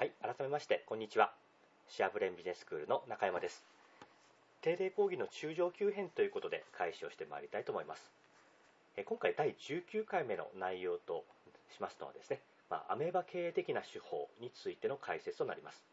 [0.00, 1.30] はい、改めまして、こんにちは。
[1.86, 3.62] シェアブレンビジネススクールの中山です。
[4.62, 8.10] 定例講義の中上級編ということで開始をしてまいりたいと思います。
[8.96, 11.26] え今回第19回目の内容と
[11.76, 12.40] しますのはですね、
[12.70, 15.84] まあ、アメーバ経営的な手法についての解説となります。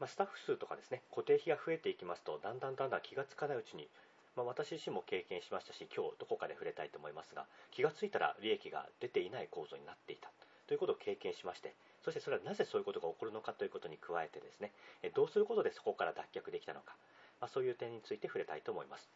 [0.00, 3.86] まあ、スタッフ数とかですね、固定費が増えていきますと、だんだんだんだん気がつかないうちに、
[4.34, 10.30] まあ、私自身も経験しましたし、今日どこかで触れたいと思いますが、気がついたら利益が出ていない構造になっていた
[10.66, 14.72] ということを経験しまして、そしてそれはなぜそういうことが起こるのかということに加えてですね、
[15.14, 16.94] どうすることでそこから脱却できたのか、
[17.40, 19.08] まあ、そういう点について触れたいと思います。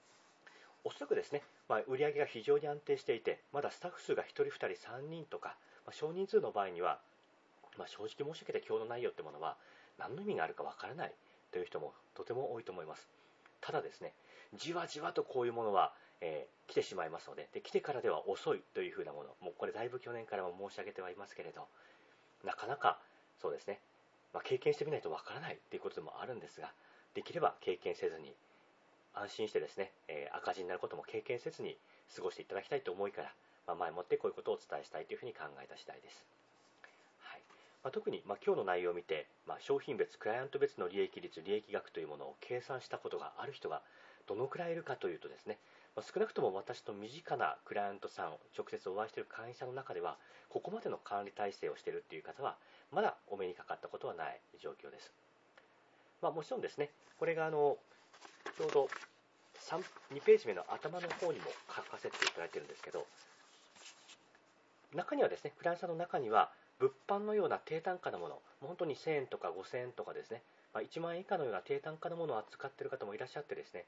[0.84, 7.01] おそらくですね、まあ、売上が非常に安定していて、まだスタッフ数が1人、2人、3人とか、まあ、少人数の場合には、
[7.76, 9.56] まあ、正直申し上げて今日の内容ってものは
[9.98, 11.12] 何の意味があるかわからない
[11.51, 13.09] という人もとても多いと思います。
[13.60, 14.12] ただですね、
[14.56, 21.66] じわじわとこういうものは、えー、来てしまいますのでで、来てからでは遅いというふうなもの、もうこれだいぶ去年からも申し上げてはいますけれど、
[22.45, 22.98] なかなか
[23.41, 23.80] そうですね、
[24.32, 26.73] まあ、経験してみないとわからないということでもあるんですが、
[27.15, 28.34] できれば経験せずに、
[29.15, 31.77] 安心してですね、えー、赤字になることも経験せずに
[32.15, 33.32] 過ごしていただきたいと思いから、
[33.66, 36.27] まあ、前もってこういうことをお伝えしたいというふうに考えた次第です。
[37.23, 37.40] はい
[37.82, 43.80] まあ、特に、まあ、今日の内容を見て、まあ、商品別、クライアント別の利益率、利益額というものを計算したことがある人が
[44.27, 45.59] どのくらいいるかというとですね、
[45.95, 50.16] ま、少なくとも私と身近なクライアントさんを直接お会いしている会員さんの中では、
[50.51, 52.57] ここまでの管理体制をしているという方は、
[52.93, 55.13] まだお目にかかったことはない状況です。
[56.23, 57.77] まあ、もちろんですね、これがあの
[58.57, 58.88] ちょうど
[59.60, 59.83] 3
[60.15, 63.07] 2ページ目の頭の方にも書かせていただいているんですけど、
[64.94, 73.84] 中にはですね、クライアントさんの中には、物販のような低単価のもの、本当に1000円とか5000円とかですね、まあ、1万円以下のような低単価のものを扱っている方もいらっしゃってですね、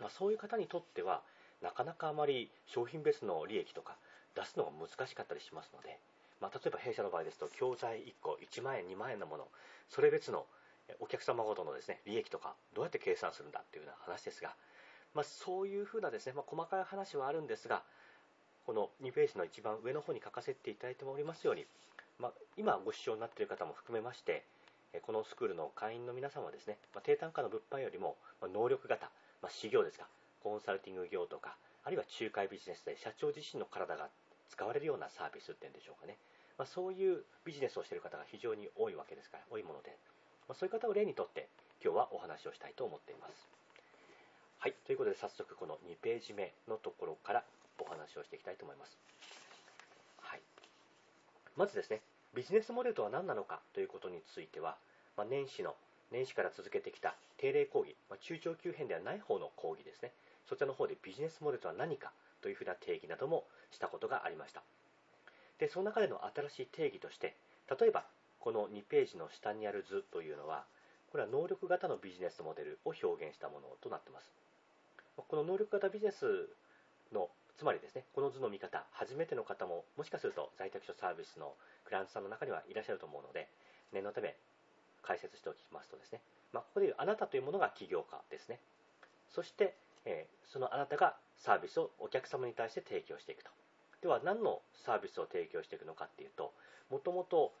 [0.00, 1.22] まあ、そういう方にとっては、
[1.62, 3.96] なかなかあまり商品別の利益とか
[4.34, 5.98] 出すのが難しかったりしますので、
[6.40, 9.48] まあ、例えば弊社の場合ですと、教材1個1万円、2万円のもの、
[9.88, 10.46] それ別の
[11.00, 14.54] お客様ごとのですね利益とかどうやって計算するんだっていうような話ですが、
[15.14, 17.82] まあ、そういうふうなですね、まあ、細かい話はあるんですが、
[18.66, 21.66] この2ページの一番上の方に書かせていただいておりますように、
[22.18, 24.44] まあ、今ご視聴になっている方も含めまして、
[25.02, 29.10] このスクールの会員の皆様はですね、まあ、低単価の物販よりも能力型、
[29.42, 30.06] まあ、事業ですか、
[30.42, 34.08] コンサルティング業とか、あるいは仲介ビジネスで社長自身の体が
[34.50, 36.18] 使われるようなサービスっていうんでしょうかね、
[36.58, 39.96] まあ、そういうビジネスをしている方が非常に多いわけですから、多いもので、
[40.48, 41.48] まあ、そういう方を例にとって
[41.82, 43.48] 今日はお話をしたいと思っています。
[44.58, 47.44] はい、ということで早速この2ページ目のところから
[47.78, 48.98] お話をしていきたいと思います。
[50.20, 50.40] はい、
[51.56, 52.02] まずですね、
[52.34, 54.76] ビジネスモデルとは何なのかということについては、
[55.16, 55.76] まあ、年始の
[56.10, 60.12] 年始から続けてきた定例講義、まあ、中長級編ではない方の講義ですね、
[60.48, 64.62] そちらの方でビジネスモデルとは何かというふうな定義などもしたことがありました。
[65.58, 67.34] で、その中での新しい定義として、
[67.78, 68.04] 例えば
[68.40, 70.64] この2ページの下にある図というのは、
[71.10, 74.30] これは能力型のビジネスモデルを表現したものとなっています。
[75.16, 76.48] この能力型ビジネス
[77.12, 81.54] の、つまりですね、この図の見方、初めての方も、もしかすると在宅所サービスの
[81.84, 83.48] クライアントさんの中にはいらっしゃると思うので、
[83.92, 84.36] 念のため
[85.02, 86.20] 解説しておきますとですね、
[86.52, 88.60] まあ、ここでいうあなたというものが起業家ですね。
[89.34, 93.50] そして、えー、そのあなたがサービスをお客様に対して提供していくと。
[94.02, 96.52] では、何のサービスを提供していくのかっていうと、
[96.90, 97.52] もともと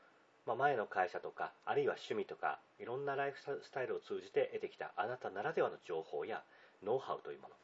[0.48, 6.42] ま、前の会社とか、あるいは趣味とか、いろんなライフスタイルを通じて得てきたあなたならではの情報や
[6.82, 7.54] ノウハウというもの、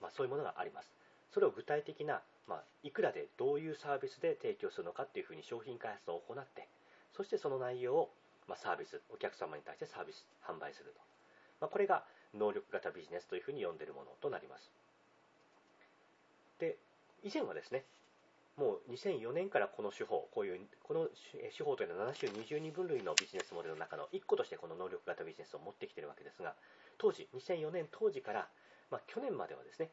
[0.00, 0.88] まあ、そういうものがあります。
[1.34, 6.66] それを具体的な、まあ、いくらでどういうサービスで提供するのかっていうふうに商品開発を行って、
[7.14, 8.10] そしてその内容を、
[8.48, 11.00] まあ、サービス、お客様に対してサービス、販売すると。
[11.60, 12.04] まあ、これが
[12.34, 14.72] 能力型ビジネスというふうに呼んでいるものとなります。
[16.58, 16.76] で、
[17.22, 17.84] 以前はですね、
[18.56, 21.06] もう2004年からこの手法、こういうこの
[21.56, 26.54] 手法というのは7種22分類のビジネスモデルの中の1個としてこの能力型ビジネスを持ってきているわけですが、
[26.98, 28.48] 当時、2004年当時から、
[28.90, 29.90] まあ、去年まではですね、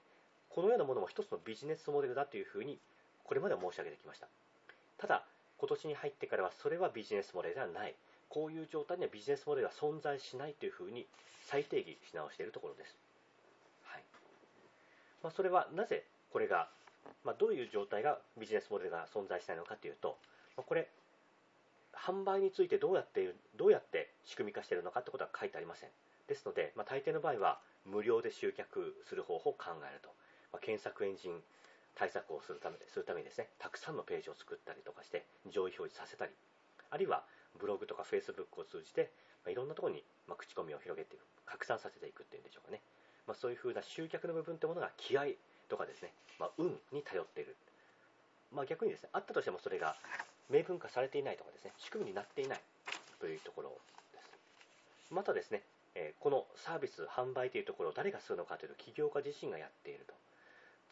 [0.49, 2.79] このようなものも一つのビジネスモデルだというふうに、
[3.23, 4.27] これまでは申し上げてきました。
[4.97, 5.25] ただ、
[5.57, 7.95] 今年に入ってからはそれはビジネスモデルではない。
[8.29, 11.05] こういう状態にはビジネスモデルは存在しないというふうに
[11.43, 12.95] 再定義し直しているところです。
[13.83, 14.03] はい
[15.23, 16.67] まあ、それはなぜこれが
[17.23, 20.17] まあ、どういう状態がビジネスモデルが存在しないのかというと、
[20.57, 20.87] まあ、これ、
[21.93, 25.89] 販売についてどうやってどうやって仕組み化しているのかということは書いてありません。
[26.27, 30.09] ですので、まあ、大抵の場合は無料で集客する方法を考えると、
[30.53, 31.41] ま検索エンジン
[31.95, 36.31] 対策をするためするためにですね、たくさんのページを作ったりとかして上位表示させたり、
[36.91, 37.23] あるいは
[37.59, 39.11] ブログとかフェイスブックを通じて、
[39.45, 42.81] まいろんなところに、ま口コミを広げていく、拡散させていくっていうんでしょうかね。
[43.27, 45.33] まあ、そういうふうな集客の部分というものが気合
[45.67, 47.55] とかですね、まあ、運に頼っている、
[48.53, 49.95] まあ、逆にですねあったとしてもそれが
[50.49, 52.61] 明文化されていないとかですね仕組みになっていない
[53.19, 53.69] というところ
[54.13, 55.13] です。
[55.13, 55.63] またですね
[55.95, 60.13] えこのサービス販売というところを誰がするのかというと起業家自身がやっていると。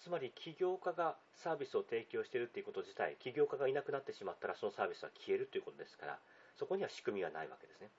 [0.02, 6.20] つまり起業家がサービスを提供しているということ自体起業家がいなくなってしまったらそのサービスは消えるということですから
[6.58, 7.90] そこには仕組みはないわけですね、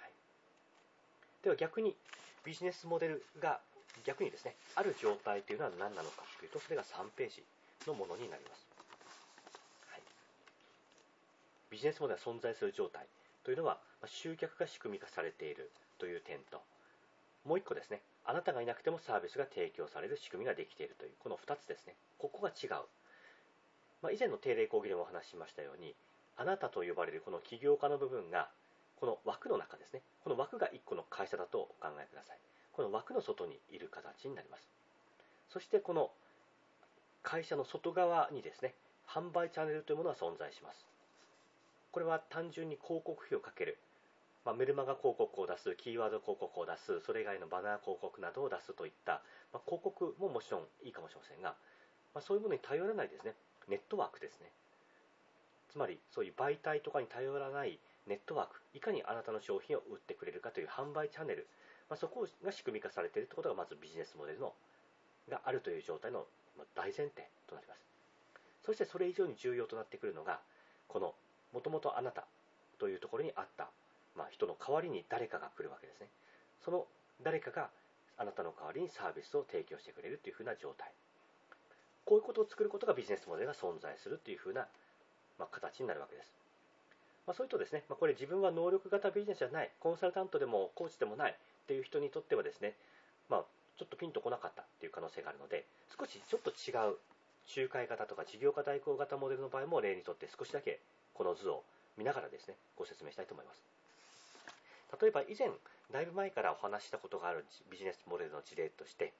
[0.00, 0.10] はい、
[1.42, 1.94] では逆に
[2.44, 3.60] ビジネスモデルが
[4.04, 7.42] 逆にですねある状態というのは何なのかというとそれが3ページ
[7.86, 8.66] のものになります、
[9.90, 10.02] はい、
[11.70, 13.06] ビジネスモデルが存在する状態
[13.44, 16.60] というのは集客が仕組み化されているという点と
[17.44, 21.94] もう1個ですねあなたがいなくてもサービスが提供される仕組みができているというこの2つですね。
[22.18, 22.84] ここが違う、
[24.02, 25.94] まあ、以前の定例講義でもお話ししましたように
[26.38, 28.48] あなたと呼ばれるこの起業家の部分が
[28.96, 30.02] この枠の中ですね。
[30.22, 32.38] この枠が1個の会社だとお考えください。
[32.72, 34.68] この枠の外にいる形になります。
[35.50, 36.10] そしてこの
[37.22, 38.74] 会社の外側にですね
[39.06, 40.86] 販売チャンネルというものが存在します。
[41.90, 43.78] これは単純に広告費をかける。
[44.44, 49.20] まあ、メルマガ広告を出す、キーワード広告を出す、それ以外のバナー広告などを出すといった、
[49.52, 51.54] まあ、広告ももちろんいいかもしれませんが、
[52.14, 53.34] まあ、そういうものに頼らないですね、
[53.68, 54.52] ネットワークですね。
[55.70, 61.46] つまり、そういう媒体とかに頼らないネットワーク、いかにあなたの商品を売ってくれるかという販売チャンネル、
[61.88, 64.52] まあ、そこが仕組み化されているということがまずビジネスモデルの
[65.30, 66.26] があるという状態の
[66.74, 67.80] 大前提となります。
[68.64, 70.40] そしてそれ以上に重要となってくるのが、
[70.88, 71.14] この
[71.52, 72.26] もともとあなた
[72.78, 73.68] というところにあった
[74.18, 76.08] まあ、人の代わりに誰かが来るわけですね。
[76.64, 76.86] その
[77.22, 77.70] 誰かが
[78.18, 80.90] あなたの代わりにサービスを提供してくれるというふうな状態。
[82.04, 84.66] こういうことを作ることがビジネスモデルが存在するというふうな、
[85.38, 86.30] まあ、形になるわけです、
[87.26, 91.34] まあ、それとですね、ま、これ自分は能力型ビジネスじゃないコンサルタントでもコーチでもないっ
[91.66, 92.74] ていう人にとってはですね、
[93.28, 93.44] ま、
[93.78, 95.64] ちょっとピンとこなかったっていう可能性があるので
[95.98, 96.98] 少しちょっと違う
[97.56, 100.80] 仲介型とか事業家代行型モデルの場合も例にとって少しだけ
[101.14, 101.62] この図を
[101.96, 103.62] 見ながらですねご説明したいと思います。
[105.00, 105.50] 例えば以前
[105.92, 109.12] だいぶ前からお話したことがあるビジネスモデルの事例として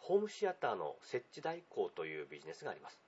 [0.00, 2.98] ホームシアターの設置代行というビジネスがあります。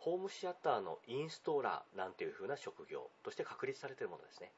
[0.00, 4.50] ホームシアターのインストーラーなんていうふうな職業として確立されているものですね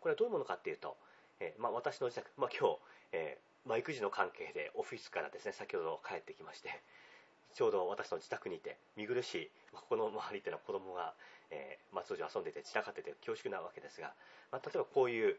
[0.00, 0.96] これはどういうものかっていうと、
[1.40, 2.78] えー、まあ、私の自宅、まあ、今日、
[3.12, 6.70] えー、まあ、育児の関係でオフィスからですね先ほど帰ってきまして
[7.54, 11.12] ちょうど私の自宅にいて見苦しい、まあ、この周りっていうのは子供が、
[11.50, 14.12] えー、まあ、通常遊んでて散らかってて恐縮なわけですが、
[14.52, 15.38] ま、例えばこういう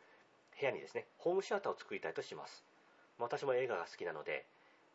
[0.59, 2.65] 部屋にですね、ホームシアターを作りたいとします。
[3.17, 4.45] 私も映画が好きなので、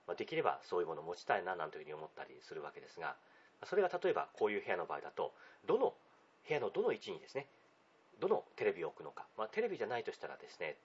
[0.06, 3.16] まできればそういうものを持ちたいななんていうふうに思ったりするわけですが、
[3.64, 5.32] それが例えばこういう部屋の場合だと、
[5.66, 5.94] どの
[6.46, 7.46] 部屋のどの位置にですね、
[8.20, 10.76] どのテレビを置くのか、まあ、テレビじゃないとしたらですね、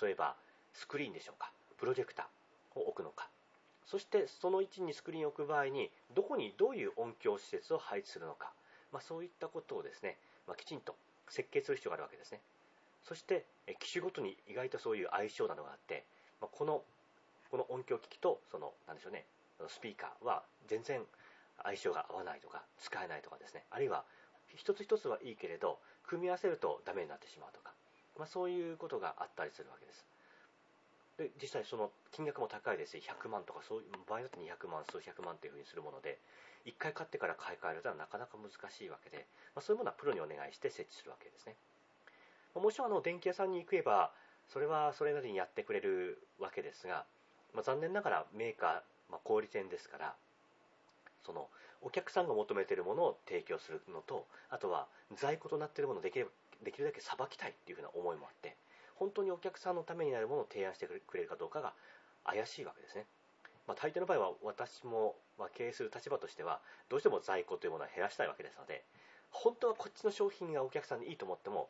[0.00, 0.36] 例えば
[0.74, 3.28] スクリーンでしょうか、プロジェクターを置くのか、
[3.86, 8.52] そしてその位置にスクリーンを置く場合に、どこにどういう音響施設を配置するのか、
[8.92, 10.94] まあ、そういったことをですね、まあ、きちんと
[11.28, 12.40] 設計する必要があるわけですね。
[13.04, 13.46] そして
[13.80, 16.04] 機種ごとに意外とそういう相性などがあって、
[16.40, 16.82] まあ、この
[17.50, 19.24] この音響機器とそのなんでしょうね
[19.68, 21.00] スピーカーは全然
[21.62, 23.64] 相性が合わないとか使えないとかですね。
[23.70, 24.04] あるいは
[24.56, 27.72] 一つ一つはいいけれど組み合わせるとダメになってしまうとか、
[28.18, 30.06] まあ、そういうことがあったりするわけです。
[31.18, 36.18] で実際その金額も高いですし100万とかそういう場合だと200万数百万というふうにするもので
[36.66, 41.56] 1回買ってから買い替えるとはなかなか難しいわけで、まあ、そういうものはプロにお願いして設置するわけですね。
[42.54, 44.10] もちろんあの電気屋さんに行けば
[44.48, 47.04] それはそれなりにやってくれるわけですが、
[47.54, 50.14] まあ、残念ながらメーカー、ま、小売店ですから
[51.24, 51.48] その
[51.82, 56.30] お客さんが求めているものを提供するのとあとは在庫となっているものをできる
[56.64, 58.56] できるだけさばきたいっていうふうな思いもあって
[58.96, 61.72] 本当にお客さんのためになるものを提案してくれるかどうかが
[62.24, 63.06] 怪しいわけですね、
[63.66, 68.82] まあ、大抵の場合は私も、ま、経営する立場としてはどうしても在庫というものは減らしたいわけですので
[69.30, 71.68] 本当はこっちの商品がお客さんにいいと思っても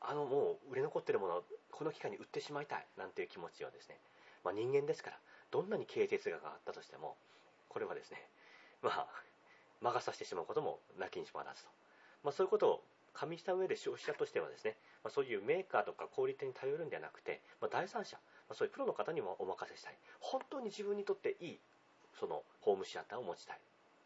[0.00, 3.96] あのもう売れ残っているものをこの機会に売ってしまいたいなんていう気持ちはですね、
[4.44, 5.18] まあ、人間ですから
[5.50, 7.16] どんなに経営哲学があったとしても
[7.68, 8.18] これはですね
[8.84, 9.06] まあ
[9.80, 11.68] 魔が差してしまうこともなきにしもあらずと、
[12.22, 12.80] まあ、そういうことを
[13.12, 18.16] 加味した上で消費者としてはですね、まあ、そういうメーカーとか小売店に頼るんではなくて、まあ、第三者、
[18.48, 19.94] まあ、そういうプロの方にもお任せしたい。
[20.20, 21.58] 本当に自分にとっていい
[22.18, 23.60] そのホームシアターを持ちたい、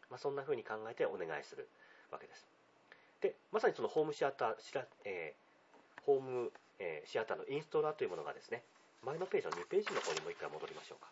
[0.09, 1.67] まあ、そんな風に考えてお願いする
[2.11, 2.47] わけです。
[3.21, 5.49] でまさにそのホームシアターしら、えー
[6.09, 8.63] ホーム、えー、シアターのインストーラーというものがですね、
[9.05, 11.11] 前のページの2ページの方にもう一回戻りましょうか。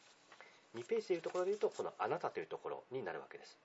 [0.78, 3.58] 2ページというところで言うと、このあなたというところになるわけです。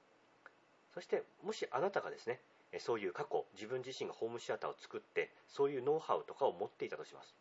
[0.94, 2.40] そして、もしあなたがですね、
[2.78, 7.34] そういう過去、自分自身がホームシアターを作って、そういうノウハウとかを持っていたとします。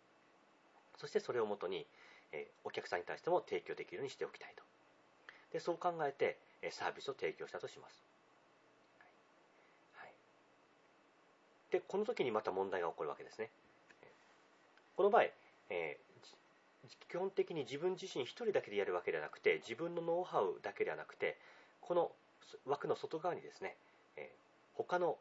[0.98, 1.86] そしてそれをもとに、
[2.64, 4.64] お客さんに対しても提供できるようにしておきたいと。
[5.54, 6.38] でそう考えて、
[6.72, 8.04] サービスを提供したとします。
[11.72, 13.50] で、この時にまた問題が起こるわけですね。
[14.98, 15.24] この場合、
[15.70, 15.98] え、
[17.10, 21.38] 基本的に自分自身1人だけでやるわけではなくて自分のノウハウだけではなくて
[21.80, 22.12] この
[22.66, 23.76] 枠の外側にですね、
[24.18, 25.18] えー、他の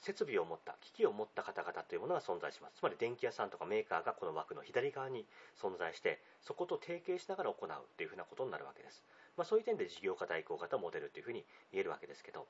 [0.00, 2.78] 設備を持った機器を持った方々というものが存在します。
[2.78, 5.26] つまり電気屋さんとかメーカーがこの枠の左側に
[5.60, 9.02] 存在してそこと提携しながら行うというふうなことになるわけです、
[9.36, 12.46] まあ、そういう点で事業家代行型モデルというふうに言えるわけですけど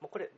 [0.00, 0.28] もうこれ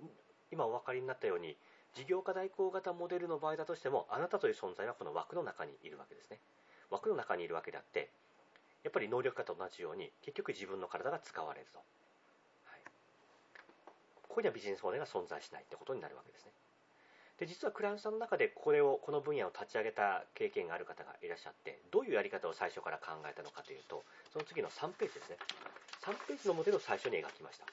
[0.52, 1.56] 今お分かりになったように
[1.94, 6.38] 事業家代行型モデルの場合だとしてもあなたという存在はこの枠の中にいるわけですね。
[6.90, 8.10] 枠の中にいるわけであって
[8.84, 11.78] やっぱり能力家と同じように結局自分の体が使われると。
[11.78, 12.80] はい。
[14.28, 16.52] ここにはビジネスモデルが存在しないってことになるわけですね。
[17.38, 25.36] で実はクライアントさんの中でこれをこの分野を立ち上げた経験がある方がいらっしゃってどういうやり方を最初から考えたのかというとその次の3ページですね。
[26.04, 27.64] 3ページのモデルを最初に描きました。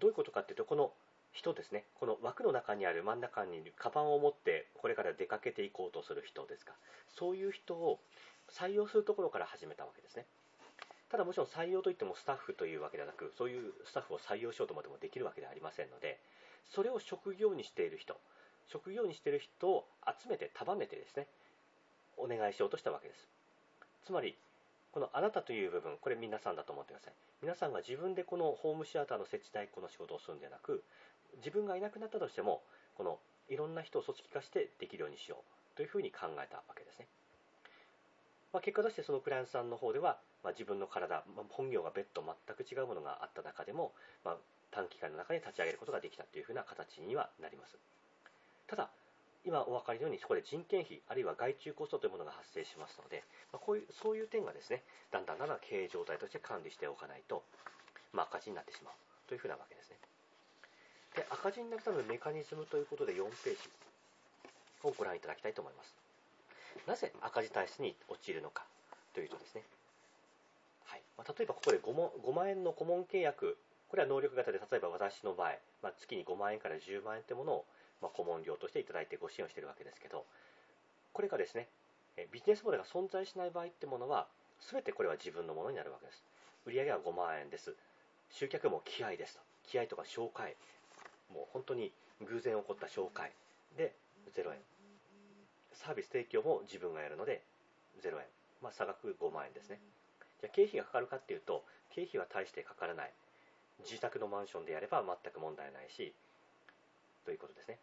[0.00, 0.90] どういうことかというとこの
[1.38, 1.84] 人ですね。
[1.94, 6.72] この枠の中にある真ん中にいるカバンを持ってこれから出かけていこうとする人ですか。
[7.16, 8.00] そういう人を
[8.50, 10.26] 採用するところから始めたわけですね。
[11.10, 16.18] ただもちろん採用といってもスタッフというわけではなくそういうスタッフを採用しようと思ってもできるわけではありませんので
[16.68, 18.14] それを職業にしている人
[18.66, 21.26] 職業にしている人を集めて束ねてですね
[22.18, 23.26] お願いしようとしたわけです。
[24.04, 24.36] つまり
[24.92, 27.14] このあなたという部分これ皆さんだと思ってください。
[27.40, 30.82] 皆さんが自分でこのホームシアターの設置代行の仕事をするんではなく
[31.36, 32.62] 自分がいなくなったとしても
[32.96, 33.18] この
[33.48, 37.06] いろんな人を組織化してできるようにしようというふうに考えたわけですね。
[38.52, 43.92] まあ、結果としてそのクライアントさんの方では、まあ、自分の体、まあ、本業が別途全く違うものがあった中でも、
[44.24, 44.36] まあ、
[44.70, 47.76] 短期間の中に立ち上げることができたというふうな形にはなります。
[48.66, 48.90] ただ
[49.44, 54.82] 今お分かりのようにそこで人件費あるいは外注コストというものが発生しますので、まあ、こういうそういう点がですね
[55.12, 57.44] だんだんだんだん経営状態として管理しておかないと、
[58.12, 58.94] まあ、赤字になってしまう
[59.28, 59.96] というふうなわけですね。
[61.18, 63.58] で赤字になるためのメカニズムということで4ページ
[64.84, 65.92] をご覧いただきたいと思います。
[66.86, 68.62] なぜ赤字体質に陥るのか
[69.14, 69.62] というとですね、
[70.84, 71.02] はい。
[71.18, 73.58] まあ、例えばここで 5, も5万円の顧問契約。
[73.90, 77.64] これは能力型で例えば私の場合、まあ、月に5万円から10万円というものを、
[78.00, 80.24] まあ、顧問料としていただいてご支援をしているわけですけど。
[81.12, 81.66] これがですね
[82.30, 84.28] ビジネスモデルが存在しない場合ってものは
[84.70, 86.22] 全てこれは自分のものになるわけです。
[86.66, 87.74] 売上は5万円です。
[88.30, 89.40] 集客も気合ですと。
[89.66, 90.54] 気合とか紹介。
[91.32, 91.92] もう本当に
[92.22, 93.32] 偶然起こった紹介。
[93.76, 93.94] で
[94.34, 94.58] 0円。
[95.72, 97.42] サービス提供も自分がやるので
[98.02, 98.26] 0円、
[98.62, 99.80] まあ、差額5万円ですね。
[100.40, 103.12] じゃあ経費がかかるかっていうと経費は大してかからない。
[103.80, 106.12] 自宅のマンションでやれば全く問題ないし
[107.24, 107.78] ということですね。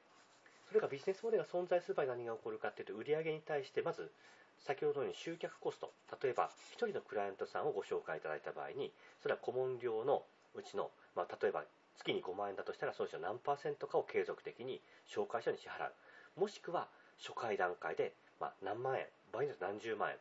[0.68, 4.12] それがビジネスモデルが存在する場合何が起こるかっていうと売上に対してまず
[4.60, 5.92] 先ほどのように集客コスト。
[6.22, 10.24] 例えば1人のクライアントさんをご紹介いただいた場合にそれは顧問料の
[10.56, 11.64] うちの、まあ、例えば
[11.98, 16.88] 月に5万円だとしたらその人何パーセントかを継続的に紹介者に支払うもしくは
[17.20, 20.18] 初回段階で、まあ、何万円場合によって何十万円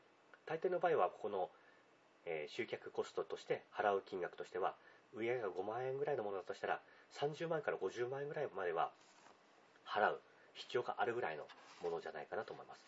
[0.47, 1.49] 大抵の場合はここの、
[2.27, 4.75] えー、集客コストとして払う金額としては
[5.15, 6.81] 売上が5万円ぐらいのものだとしたら
[7.19, 8.91] 30万円から50万円ぐらいまでは
[9.87, 10.21] 払う
[10.55, 11.45] 必要があるぐらいの
[11.83, 12.81] ものじゃないかなと思います。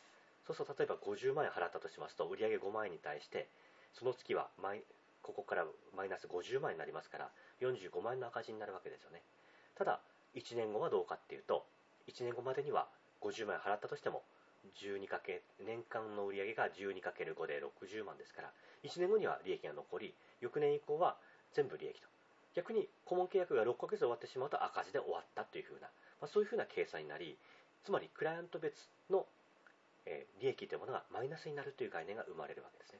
[0.46, 3.48] そうすると例えば50万円払ったとしますと売上5万円に対して
[3.98, 4.82] その月はマイ
[5.26, 5.66] ここから
[5.96, 7.30] マイナス50万円になりますから
[7.60, 9.22] 45万円の赤字になるわけですよね。
[9.74, 9.98] ただ
[10.36, 11.66] 1年後はどうかっていうと
[12.06, 12.86] 1年後までには
[13.20, 14.22] 50万円払ったとしても
[14.78, 18.52] 12かけ年間の売上が 12×5 で60万ですから
[18.84, 21.16] 1年後には利益が残り翌年以降は
[21.52, 22.06] 全部利益と。
[22.54, 25.88] 逆に顧問契約が6ヶ月で終わってしまうと赤字で終わったというふうな、
[26.22, 27.36] まあ、そういうふうな計算になり
[27.84, 29.26] つまりクライアント別の、
[30.06, 32.98] えー、利益というものがマイナスになるという概念が生まれるわけですね。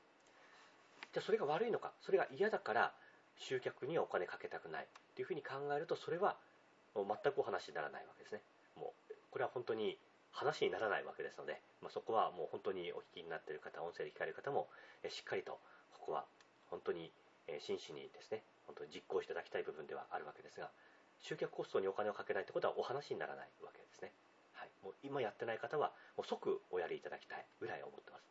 [1.17, 2.93] じゃあそれが悪いのかそれが嫌だから
[3.41, 6.37] 集客にはお金かけたくないというふうに考えるとそれは
[6.95, 8.43] もう全くお話にならないわけですね
[8.77, 9.97] もうこれは本当に
[10.37, 14.69] 話にならないわけですので、まあ、そこはもう本当にお聞きになっている方、音声で聞かれる方も、
[15.09, 15.57] しっかりと
[15.97, 16.29] ここは
[16.69, 17.11] 本当に、
[17.65, 20.69] 真摯にですね、本当に実行していただきたい部分ではあるわけですが、
[21.25, 24.13] 集客コストにお金をかけないということはお話にならないわけですね。
[24.53, 28.29] はい、もう今やってない方はもう即おやりいただきたいぐらい思ってます。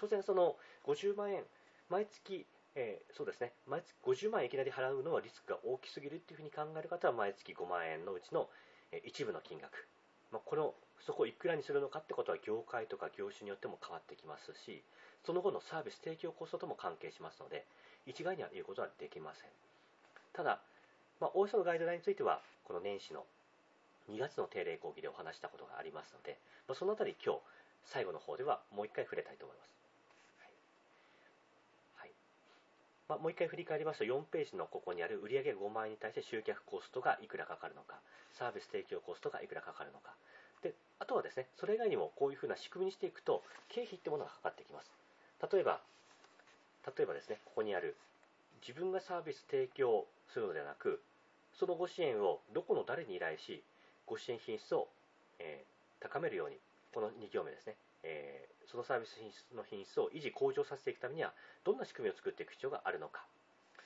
[0.00, 0.56] 当然その
[0.88, 1.44] 50万円
[1.88, 3.52] 毎月えー、そうですね。
[3.68, 8.48] 毎月50万円いきなり払うのはリスクが大きすぎるっていうふうに考える方は毎月5万円のうちの、
[8.90, 9.86] えー、一部の金額。
[10.32, 10.74] まあ、この
[11.06, 14.82] そこをいくらにするのかってことは業界とか業種によっても変わってきますし
[15.22, 17.64] その後のサービス提供コストとも関係しますので
[18.06, 19.50] 一概には言うことはできません。
[20.32, 20.58] ただ、
[21.20, 23.24] まあ、およそのガイドラインについてはこの年始の
[24.10, 26.36] 2月の定例講義でお話したことがありますので、
[26.66, 27.40] まあ、そのあたり今日
[27.84, 29.73] 最後の方ではもう一回触れたいと思います。
[33.14, 37.94] まあ、もう一回振り返りますと4ページのここにある売上5万円に対して集客コストがいくらかかるのか
[38.32, 40.10] サービス提供コストがいくらかかるのか。
[40.62, 44.90] であとはですね、それ以外にもこういうふうな仕組みにしていくと、経費ってものがかかってきます。
[45.52, 45.80] 例えば、
[46.96, 47.94] 例えばですね、ここにある、
[48.66, 51.00] 自分がサービス提供するのではなく、
[51.52, 53.62] そのご支援をどこの誰に依頼し、
[54.06, 54.88] ご支援品質を、
[55.38, 56.56] えー、高めるように、
[56.94, 61.32] この2行目ですね、えー、そのサービス品質の品質を維持向上させていくためには、
[61.64, 63.24] どんな仕組みを作っていく必要があるのか、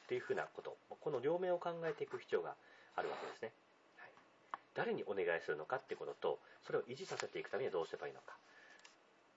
[0.08, 2.54] というふうなこと、この両面を考えていく必要が
[2.96, 3.52] あるわけですね。
[3.96, 4.10] はい、
[4.74, 8.36] 誰にお願いするのかっていうことと、それを維持させていくためにはどうすればいいのか。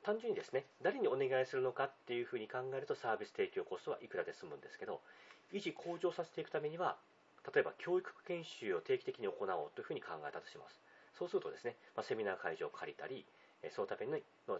[0.03, 5.01] 単純にですね、誰にお願いするのかっていうふうに考えるとサービス提供コストはいくらで済むんですけど、
[5.53, 6.97] 維持向上させていくためには、
[7.53, 10.79] 例えば教育研修を定期的に行おうというふうに考えたとします。
[11.17, 13.25] そうするとですね、まあ、セミナー会場を借りたり、
[13.69, 14.17] そのための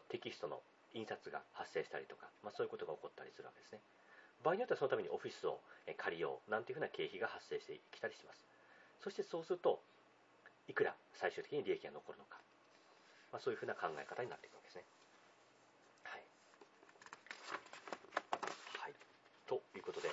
[0.10, 0.62] テキストの
[0.94, 3.80] 印刷が発生したりとか、まあ、そういうことが起こったりするわけですね。
[4.44, 5.62] 場合によってはそのためにオフィスを
[5.98, 8.46] 借りようなんていうふうな経費が発生してきたりします。
[9.02, 9.82] そしてそうすると、
[10.68, 12.38] いくら最終的に利益が残るのか、
[13.32, 14.86] まあ、そういうふうな考え方になっていくわけですね。
[16.04, 16.24] はい。
[18.78, 18.94] はい。
[19.48, 20.10] ということで、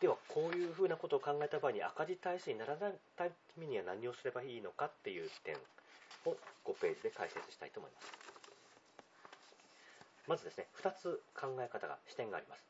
[0.00, 3.24] ではこういうふうなことを考えた場合に赤字体制にならないた
[3.58, 5.54] めには何をすればいいのかっていう点
[6.26, 8.12] を5ページで解説したいと思います。
[10.28, 12.64] まずですね、2つ考え方が、視点があります。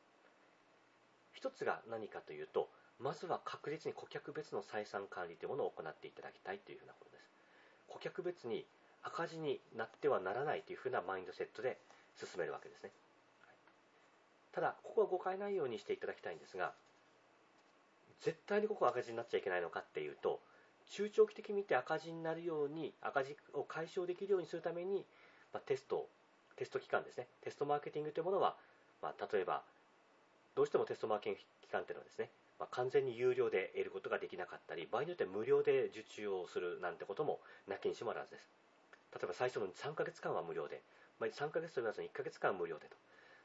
[1.41, 7.29] 1つが何かというと、まずは確実に顧客別の採算管理というものを行っていただきたいというふうなことです。
[7.87, 8.65] 顧客別に
[9.03, 11.77] 赤字になってはならないというふうなマインドセットで
[12.15, 12.91] 進めるわけですね。
[14.51, 16.73] ただ、ここは誤解ないようにしていただきたいんですが、
[18.21, 20.39] 絶対にここ赤字になっちゃいけないのかっていうと、
[20.91, 25.05] 中長期的に見て赤字になるように、赤字を解消できるようにするために、
[25.53, 26.07] まあ、テスト、
[26.57, 28.55] テスト期間ですね、テストマーケティングというものは、
[29.01, 29.63] まあ、例えば、
[30.53, 32.29] どうしてもテストマーケティング期間というのはですね、
[32.59, 38.49] まあ、完全に有料で得ることができなかったり、場合によっては無料で受注をするなんてこともなきにしもあらずです。
[39.15, 40.81] 例えば最初の3ヶ月間は無料で、
[41.19, 42.97] まあ、3ヶ月と言わずに1ヶ月間無料でと。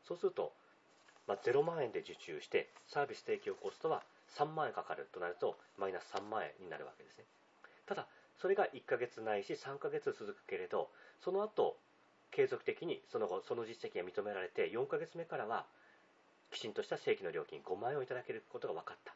[0.02, 0.52] そうすると、
[1.28, 4.02] まあ、0万円で受注して、サービス提供コストは
[4.34, 7.24] 3万円かかるとなると、マイナス3万円になるわけですね。
[7.86, 11.76] ただ、それが1ヶ月ないし3ヶ月続くけれど、その後、
[12.30, 15.66] 継続的にその後、その実績が認められて、4ヶ月目からは、
[16.50, 19.14] きちんとした正規の料金5万円をいただけることが分かった。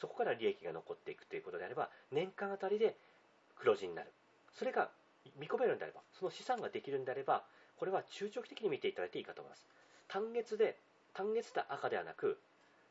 [0.00, 2.96] そこから利益が残っていくということであれば、年間あたりで
[3.56, 4.12] 黒字になる。
[4.54, 4.90] それが
[5.38, 7.44] 見込めるんであれば、その資産ができるんであれば、
[7.76, 9.66] これは中長期的に見ていただいていいかと思います。
[10.08, 10.78] 単月で、
[11.14, 12.38] 単月で赤ではなく、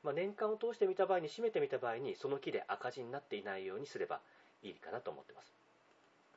[0.07, 4.21] まあ、年間を通して見た場合に、締めてみた場合に、その木で赤字になっていないようにすれば
[4.63, 5.51] いいかなと思っています。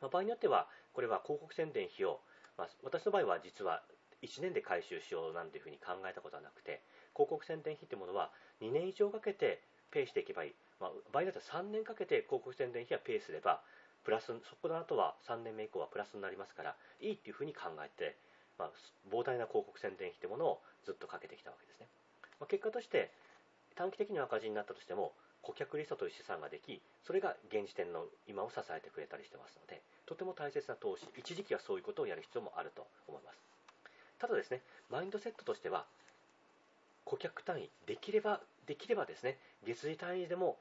[0.00, 2.18] まあ、場合によっては、これは広告宣伝費を、
[2.58, 3.84] まあ、私の場合は実は
[4.22, 6.82] 1年で回収しようなんていうふうに考えたことはなくて、
[7.14, 10.54] 広告宣伝費というものは2年以上かけてペイしていけばいい。
[10.80, 13.62] まあ、場合によっては3年かけて広告宣伝費はペイすれば、
[14.02, 18.16] プラス、そこの後は3年目以降はプラスになりますから、いいっていうふうに考えて、
[18.58, 18.70] まあ、
[19.06, 21.86] 膨大な広告宣伝費というものをずっとかけてきたわけですね。
[22.40, 23.12] まあ、結果として、
[23.80, 33.38] 短期的には赤字になったとしても、顧客リストという資産ができ、それが現時点の今を支えてくれたりしてますので、とても大切な投資、一時期はそういうことをやる必要もあると思います。
[34.18, 35.86] ただですね、マインドセットとしては、
[37.06, 40.58] 顧客単位、できれば、できればですね、月次単位でも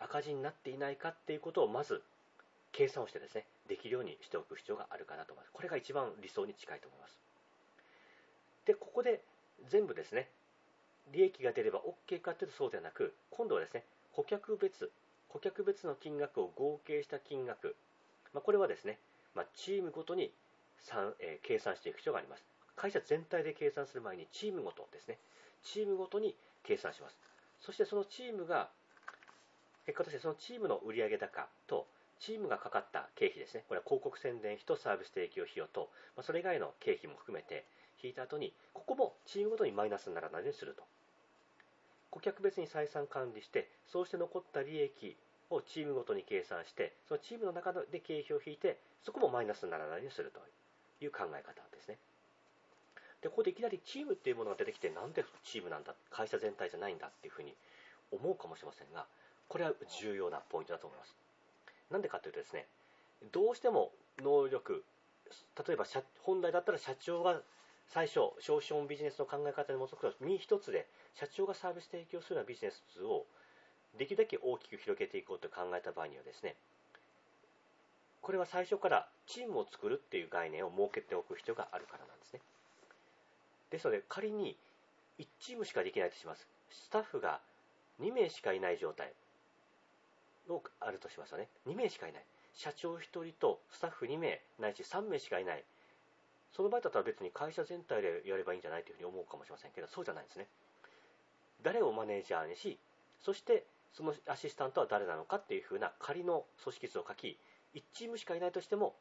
[0.00, 2.02] 赤字になっていないかっていうことをまず
[2.72, 5.52] 計算をしてですね、できるようにしておく必要があるかなと思います。
[5.52, 7.16] これが一番理想に近いと思います。
[8.66, 9.22] で、ここで
[9.68, 10.28] 全部ですね、
[11.10, 14.90] 利益が出れば OK かというとそうではなく、今度はですね、顧客別、
[15.28, 17.76] 顧客別の金額を合計した金額、
[18.32, 18.98] まあ、これはですね、
[19.34, 20.32] まあ、チームごとに
[21.20, 22.44] えー、計算していく必要があります。
[22.74, 25.18] 会社全体で計算する前にチームごとですね、
[25.62, 26.34] チームごとに
[26.64, 27.16] 計算します。
[27.60, 28.68] そしてそのチームが、
[29.86, 31.86] 結果としてそのチームの売上高と、
[32.18, 37.64] チームがかかった経費ですね、これは広告宣伝費とサービス提供費用と、まあ、それ以外の経費も含めて
[38.02, 40.82] 引いた後に、ここもチームごとにマイナスにならないようにすると。
[42.10, 45.16] 顧客別に採算管理して、そうして残った利益
[45.50, 50.40] をチームごとに計算して、そのチームの中で経費を引いて、そこもマイナスにならないようにすると
[51.04, 51.98] いう考え方ですね。
[53.22, 57.54] で、ここでいきなりチームっていうものが出てきて、なんでチームなんだ、会社全体じゃないんだっていうふうに
[58.10, 59.06] 思うかもしれませんが、
[59.48, 61.14] これは重要なポイントだと思います。
[61.90, 62.66] なんでかというとですね、
[63.32, 64.84] どうしても能力、
[65.66, 65.86] 例えば
[66.20, 67.40] 本来だったら社長が
[67.88, 73.26] 最初、消費者ビジネスの考え方に基づく身一つで、社長がサービス提供するようなビジネスを
[73.98, 76.56] できるだけ大きく広げていこうと考えた場合にはですね、
[78.22, 82.40] これは最初からチームを作るっていう概念を設けておく必要があるからなんですね。
[83.70, 84.56] ですので、仮に
[85.18, 86.46] 1チームしかできないとします。
[86.70, 87.40] スタッフが
[88.00, 89.12] 2名しかいない状態
[90.48, 91.48] をあるとしますよね。
[91.66, 92.24] 2名しかいない。
[92.54, 95.64] 社長1人とスタッフ2名ないし3名しかいない
[96.52, 100.46] その場合だったら別に会社全体でやればいいんじゃないというふうに思うかもしれませんけどそうじゃないんですね。
[101.62, 102.78] 誰をマネージャーにし
[103.20, 107.38] そしてそのアシスタントは誰なのかっていうふうな仮の組織図を書き
[107.74, 108.94] 1チームしかいないとしても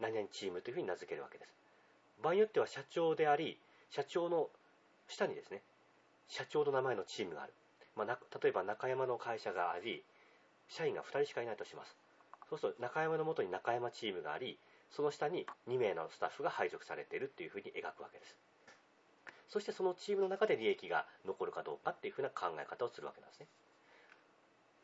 [0.00, 1.54] 何々チームというふうに名付けるわけです。
[2.22, 3.58] 場合によっては社長であり
[3.90, 4.48] 社長の
[5.08, 5.62] 下にですね
[6.28, 7.52] 社長の名前のチームがある、
[7.96, 10.04] まあ、例えば中山の会社があり
[10.68, 11.96] 社員が2人しかいないとします。
[12.48, 14.58] そうすると中山のもとに中山チームがあり
[14.90, 18.36] その下に2名のスタッフが配属されているというふうに描くわけです。
[19.48, 23.46] そしてそのチームの中で利益が残るかどうかっていうふうな考え方をするわけなんですね。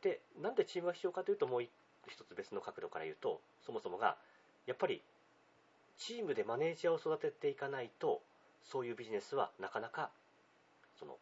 [0.03, 1.71] でなんでチームが必要かというともう一
[2.29, 4.17] つ別の角度から言うとそもそもが
[4.67, 5.03] やっぱり
[5.99, 8.21] チームでマネージャーを育てていかないと
[8.63, 10.11] そういうビジネスはなかなか
[10.99, 11.17] その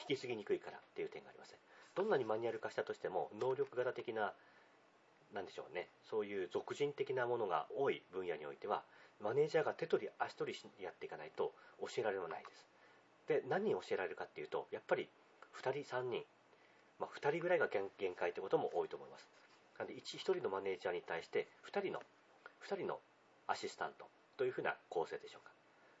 [0.00, 1.54] 引き継ぎにくいからっていう点があります
[1.94, 4.32] どんなにマニュアル化したとしても能力型的な
[5.32, 5.88] なんでしょうね。
[6.08, 8.82] そういう俗人的なものが多い分野においては
[9.20, 12.66] マネージャーが手取り足取りやっていかないと教えられないです。
[13.26, 15.08] で何人教えられるかっていうとやっぱり
[15.60, 16.24] 2人3人、
[16.98, 19.28] まあ、2人ぐらいが限界ってことも多いと思います。
[19.78, 22.02] なので 1, 1人のマネージャーに対して2人の
[22.66, 23.00] 2人の
[23.46, 25.52] アシスタントというふうな構成でしょうか。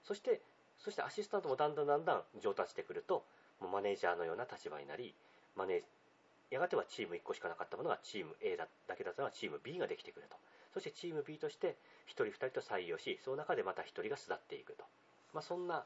[0.04, 0.40] そして
[0.78, 3.24] そしてアシスタントもだんだんだんだん上達してくると
[3.60, 5.14] もうマネージャーのような立場になり
[5.56, 5.82] マネー
[6.50, 10.36] やがてはチーム1個しかなかったものがチーム A だけだったのはチーム B ができてくると。
[10.72, 11.76] そしてチーム B として
[12.08, 14.84] 1人2人と採用しその中でまた1人が巣立っていくと、
[15.34, 15.84] まあ、そんな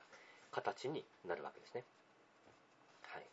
[0.51, 1.85] 形になるわけですね。
[3.03, 3.27] はい。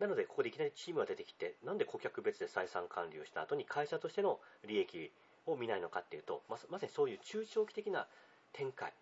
[0.00, 5.10] なのでここでいきなりチームが出てきてなんで顧客別で採算管理をした後に会社としての利益
[5.46, 8.06] を見ないのかっていうとままさにそういう中長期的な
[8.52, 8.92] 展開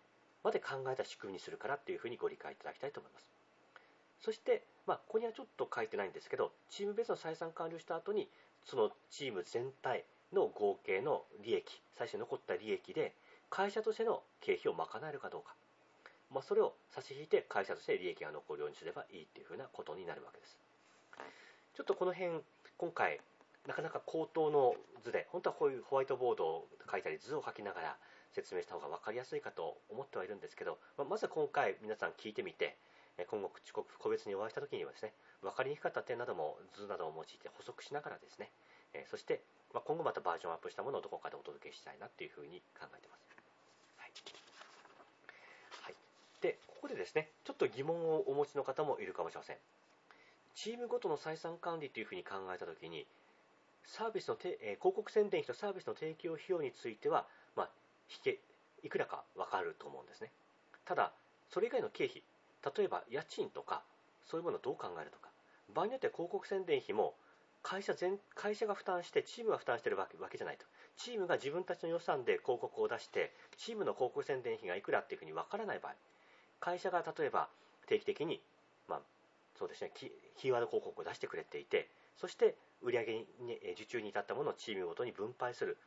[0.43, 3.32] まで考えた仕組みにするからっていうふうにご理解いただきたいと思います。
[4.23, 8.29] そして、まあ、ここにはちょっと書いてないんですけどチーム別の採算完了した後に
[8.63, 13.13] そのチーム全体の合計の利益最初に残った利益で
[13.49, 15.55] 会社としての経費を賄えるかどうか、
[16.33, 20.57] まあ、それを差し引いて会社として利益が残るようにすればいいっていうふうなことになるわけです。
[21.75, 22.39] ちょっとこの辺
[22.77, 23.19] 今回
[23.67, 27.97] なかなか口頭の図で本当はこういうホワイトボードを書いたり図を書きながら
[28.31, 32.77] 説明した方が分かりやすいかと思ってはいるんですけど、ま、まずは今回皆さん聞いてみて
[33.29, 33.51] 今後
[33.99, 38.49] 個別にお会いした時にはですね分かりにくかった点なども図などを用いて補足しながらですね
[39.09, 39.41] そして
[39.73, 43.25] 今後またバージョンアップしたものをどこかでお届けしたいなというふうに考えています、
[43.97, 44.11] はい。
[45.81, 45.95] はい、
[46.41, 49.57] でここでですねちょっと疑問をお持ちの方もいるかもしれません。
[50.55, 53.07] チームごとの採算管理というふうに考えた時に
[53.85, 57.69] サービスのて、え広告宣伝費とサービスの提供費用については、まあ、
[58.09, 58.39] 引け
[58.83, 60.31] いくらか分かると思うんですね。
[60.85, 61.11] ただ
[61.49, 62.21] それ以外の経費
[62.63, 63.83] 例えば家賃とか
[64.23, 65.29] そういうものをどう考えるとか
[65.73, 67.15] 場合によっては広告宣伝費も
[67.61, 70.65] 会社全会社が負担してチームが負担してるわけわけじゃないと。
[70.97, 75.93] チームが自分たちの予算で広告を出してチームの広告宣伝費がいくらっていうふうに分からない場合
[76.59, 77.49] 会社が例えば
[77.87, 78.39] 定期的に、
[78.87, 78.99] まあ、
[79.57, 85.77] そうですねキーワード広告を出してくれていてそして売上に受注に至ったものをチームごとに分配する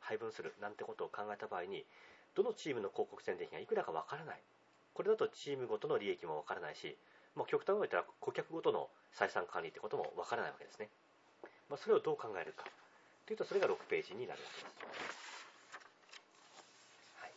[0.00, 1.84] 配分するなんてことを考えた場合に
[2.34, 4.42] どのチームの広告宣伝費がいくらか分からない。
[4.96, 6.96] これだとチームごとの利益も分からないし、
[7.36, 10.88] まあ、極端に言ったら顧客ごとの採算管理ってことも分からないわけですね、
[11.68, 12.64] まあ、それをどう考えるか。
[13.26, 14.70] というとそれが6ページになるわけで
[15.12, 15.36] す。
[17.20, 17.32] はい、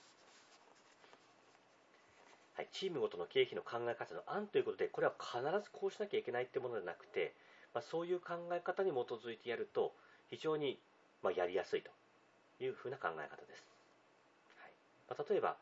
[2.56, 7.36] はい、チームごとの経費の考え方の案ということでこれは必ずこうしなきゃいけないってものではなくて、
[7.74, 9.92] まあ、そういう考え方に基づいてやると
[10.30, 10.80] 非常に
[11.22, 11.92] まやりやすいと
[12.64, 13.68] いうふうな考え方です、
[14.56, 14.72] はい。
[15.10, 15.58] まあ、例えば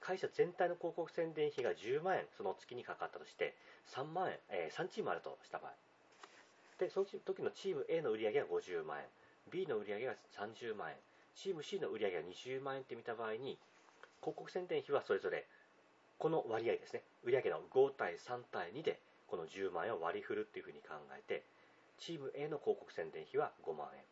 [0.00, 3.54] 会社全体の広告宣伝費が10万円その月にかかったとして
[3.94, 5.72] 3万円、えー、3チームあるとした場合。
[6.78, 9.04] でその時のチーム A の売り上げが50万円
[9.52, 10.96] B の売り上げが30万円
[11.36, 13.58] チーム C の売り上げが20万円って見た場合に
[14.20, 15.46] 広告宣伝費はそれぞれ
[16.18, 17.02] この割合ですね。
[17.24, 21.44] 売上の5対3対2でこの10万円を割り振るっていうふうに考えて
[21.98, 24.02] チーム A の広告宣伝費は5万円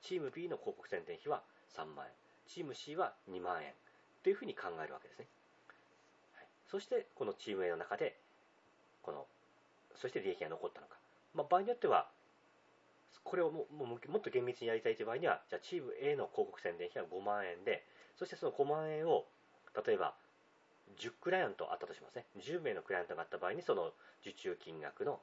[0.00, 1.42] チーム B の広告宣伝費は
[1.76, 2.12] 3万円
[2.46, 3.72] チーム C は2万円
[4.24, 5.26] というふうに考えるわけですね、
[6.34, 8.16] はい、そしてこのチーム A の中で
[9.02, 9.26] この
[9.94, 10.96] そして利益が残ったのか、
[11.34, 12.08] まあ、場合によっては
[13.22, 17.84] これをもももっと厳密にやりたいという場合にはじゃあチーム A の広告宣伝費は5万円で
[18.18, 19.24] そしてその5万円を
[19.86, 20.14] 例えば
[20.98, 22.26] 10クライアントあったとしますね。
[22.38, 25.18] 10名のクライアントがあった場合にその受注金額の、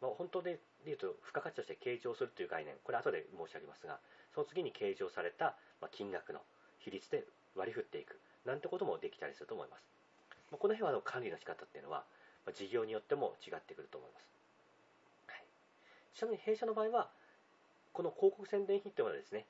[0.00, 2.74] まあ、本当で言うと付加価値として計上するという概念。
[2.82, 4.00] これ後で申し上げますが
[4.34, 5.54] その次に計上された
[5.92, 6.40] 金額の
[6.78, 9.84] 比率で割り振っていくなんてこともできたりすると思います。
[10.50, 12.04] ま、この辺はあの管理の仕方っていうのは、
[12.46, 14.26] ま、事業によっても違ってくると思います。
[15.28, 15.44] はい、
[16.14, 17.10] ちなみに弊社の場合は、
[17.92, 19.44] この広告宣伝費というのはですね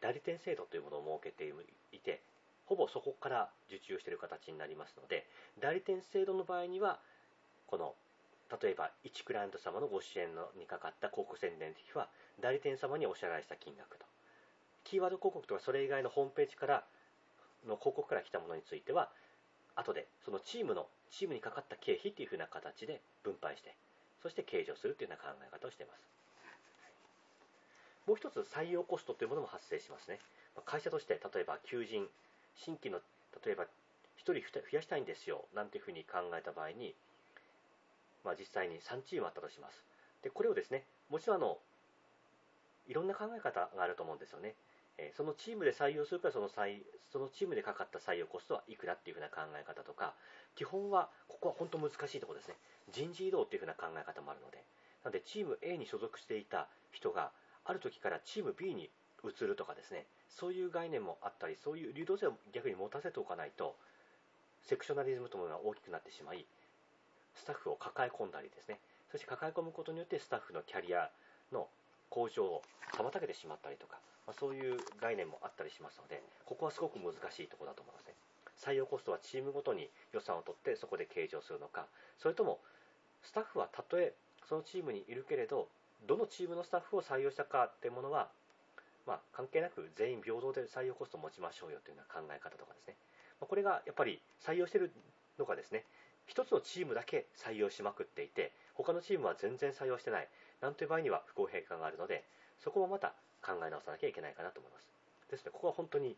[0.00, 1.50] 代理店制度というものを設けて
[1.92, 2.20] いて
[2.66, 5.26] ほぼそこから受注している形になりますので
[5.60, 6.98] 代理店制度の場合には
[7.66, 7.94] この
[8.60, 12.08] 例えば1クライアント様のご支援のにかかった広告宣伝費は
[12.40, 14.04] 代理店様にお支払いした金額と
[14.84, 16.84] キーワード広告とかそれ以外のホームページから
[17.68, 19.10] の広告から来たものについては
[19.76, 23.74] 後でそのチームのチームにかかった経費というふうな形で分配して
[24.22, 26.00] そして計上するというような考え方をしています。
[28.06, 30.18] もう一つ採用コストというものも発生しますね。
[30.64, 32.06] 会社として例えば求人
[32.56, 33.00] 新規の
[33.44, 33.68] 例えば1
[34.20, 34.40] 人増
[34.72, 36.94] やしたいんですよなんていうふうに考えた場合に、
[38.24, 39.82] まあ、実際に3チームあったとします。
[40.22, 41.58] でこれをですねもちろんあの
[42.86, 44.54] いろんな考え方があると思うんですよね。
[44.98, 50.14] えそのチームで採用するからその採そのチームでかかった採用コストはいくらっていうふうな考え方とか
[50.54, 52.54] 基本はここは本当難しいところですね。
[52.92, 54.62] 人事異動っていうふうな考え方もあるので。
[55.04, 57.30] なのでチーム A に所属していた人が
[57.64, 58.90] ある時からチーム B に
[59.22, 60.06] 移るとかですね。
[60.30, 63.76] そういう概念もあったりそういう流動性を逆に持たせておかないと
[64.62, 66.44] セクショナリズムというものが大きくなってしまい
[67.34, 68.80] スタッフを抱え込んだりですね。
[69.12, 71.10] そして抱え込むことによってスタッフのキャリア
[71.52, 71.68] の
[72.08, 72.62] 向上を
[72.96, 78.14] 妨げてしまったりとかまあ、そういう概念もあったりしますのでここはすごく難しいところだと思いますね。
[78.56, 81.86] 採用コストはチームごとに予算を取ってそこで計上するのか
[82.18, 82.60] それとも
[83.22, 84.14] スタッフはたとえ
[84.48, 85.68] そのチームにいるけれど
[86.06, 88.28] どのチームのスタッフを採用したかっていうものは、
[89.06, 92.94] まあ、関係なく全員平等で採用コストを持ちましょうよというような考え方とかですね、
[93.40, 94.92] まあ、これがやっぱり採用している
[95.38, 95.84] のがですね
[96.26, 100.28] 一つのチームだけ採用しまくっていて他のチームは全然採用してない
[100.60, 102.24] なんていう場合には不公平感があるので
[102.62, 103.12] そこもまた
[103.44, 104.88] 考え直さなきゃいけないかなと思います。
[105.30, 106.16] ですのでここは本当に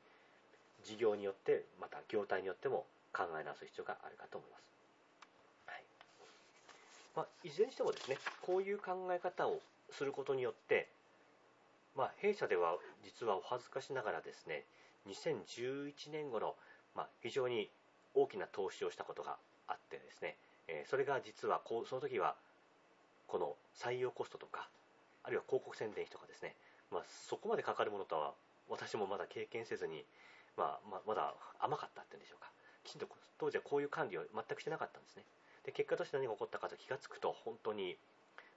[0.85, 4.62] 事業によってまた業態によっても考え直す必要があるかと思います、
[5.67, 5.83] はい。
[7.17, 9.59] まあ、いずれにしてもですねこういう考え方を
[9.91, 10.89] することによって
[11.97, 14.65] まあ、弊社では実はお恥ずかしながらですね
[15.09, 16.55] 2011年頃、
[16.95, 17.71] まあ、非常に
[18.15, 19.37] 大きな投資をしたことが
[19.67, 20.37] あってですね、
[20.69, 22.37] えそれが実はこうその時は
[23.27, 24.69] この採用コストとか
[25.25, 26.55] あるいは広告宣伝費とかですね
[26.90, 28.33] まあ、そこまでかかるものとは
[28.68, 30.05] 私もまだ経験せずに、
[30.57, 32.51] まあ、ままだ甘かったっていうんでしょうか。
[32.85, 35.25] きちんと当時はこういう管理を全くしてなかったんですね。
[35.64, 37.96] で結果として何が起こったかと気がつくと本当に、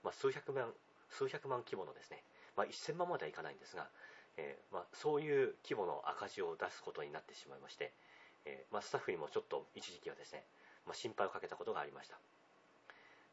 [0.04, 0.70] まあ、数百万
[1.10, 2.22] 数百万規模のですね、
[2.56, 3.88] まあ、1000万まではいかないんですが、
[4.36, 7.92] えー、まあ、そういう規模の赤字を出すことになってしまいまして、
[8.46, 10.44] えー、まスタッフにもちょっと一時期はですね、
[10.86, 12.16] ま心配をかけたことがありました。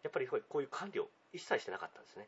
[0.04, 2.28] やっぱりこういう管理を一切してなかったんですね。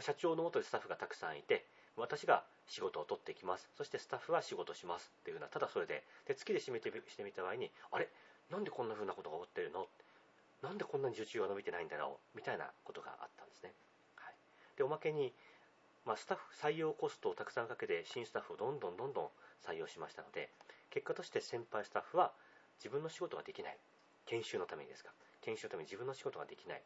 [0.00, 3.68] 社長のもとでスタッフがたくさんいて私が仕事を取っていきます。
[3.76, 8.08] そしてスタッフは仕事しますっていうふうなただそれでで月で締めてしてみた場合にあれ？
[8.50, 9.86] なんでこんなふうなことが起こってるの？
[10.62, 12.36] なんでこんなに受注が伸びてないんだろう？
[12.36, 13.72] みたいなことがあったんですね、
[14.16, 14.34] はい、
[14.76, 15.32] でおまけに、
[16.04, 19.28] まあ、スタッフ採用コストをたくさんかけて新スタッフをどんどんどんどん
[19.66, 20.50] 採用しましたので
[20.90, 22.32] 結果として先輩スタッフは
[22.78, 23.76] 自分の仕事ができない。
[24.26, 25.10] 研修のためにですか。
[25.42, 26.82] 研修のために自分の仕事ができない。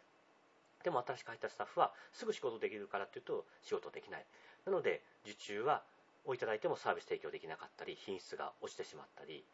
[0.82, 4.24] でも新しく入ったスタッフはすぐ仕事できるからというと仕事できない。
[4.66, 5.82] なので受注は
[6.24, 9.44] をいただいてもサービス提供できなかったり品質が落ちてしまったり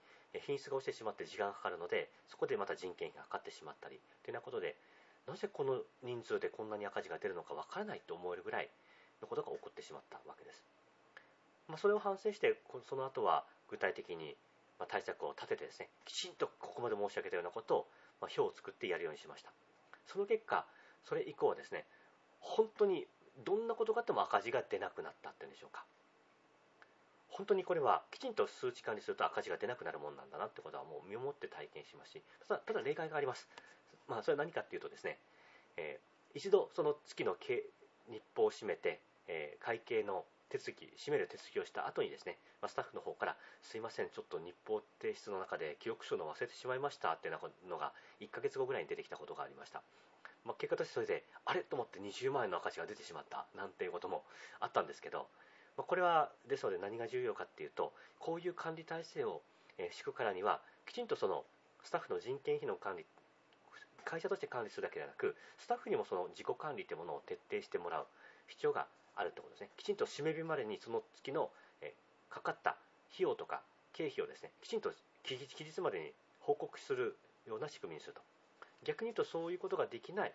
[0.47, 4.77] 品質が落ちてしまって時間がかかるのでそこでまた人件費がかかってしまったりというようなことで
[5.27, 8.71] なぜこの人数でこんなに赤字が出るのかわからないと思えるぐらい
[9.21, 10.63] のことが起こってしまったわけです、
[11.69, 12.55] まあ、それを反省して
[12.89, 14.37] その後は具体的に
[14.89, 17.87] 対策を立ててですねきちんとここまで申し上げたようなことを、
[18.23, 19.51] 表を作ってやるようにしました。
[20.07, 20.65] その結果
[21.05, 21.85] それ以降はですね
[22.41, 23.07] 本当に
[23.45, 25.85] どんなことがあっても赤字が出なくなったっていうんでしょうか
[27.31, 33.49] 本当にこれはきちんと数値管理すると赤字が出なくなるもんなんだなってことはもう身をもって体験しますしただただ例外があります
[34.09, 35.17] まあそれは何かっていうとですね、
[35.77, 37.63] えー、一度その月の日
[38.37, 47.39] 報を締めて、えー、会計の手続き、締める手続きをした後にですね、まあ、スタッフの方から、すいません、ちょっと日報提出の中で記録書の忘れてしまいましたっていう
[47.71, 49.81] のが1ヶ月後ぐらいに出てきたことがありました。
[50.45, 51.61] まあ、結果としてそれであれ？
[51.61, 54.23] と思って20万円の赤字が出てしまったなんていうことも
[54.61, 55.27] あったんですけど、
[55.77, 59.43] まあ、これはですので何が重要かっていうとこういう管理体制を、
[59.93, 61.45] 敷くからにはきちんとその
[61.85, 63.07] スタッフの人件費の管理
[64.05, 68.07] 会社として管理するだけではなくスタッフにもその自己管理というものを徹底してもらう
[68.49, 69.71] 必要があるということですね。
[69.77, 71.51] きちんと締め日までにその月の、
[71.81, 71.95] え
[72.29, 72.71] かかった
[73.13, 78.21] 費用とか経費をですねきちんと期日までに報告するような仕組みにすると。
[78.87, 80.33] 逆に言うとそういうことができない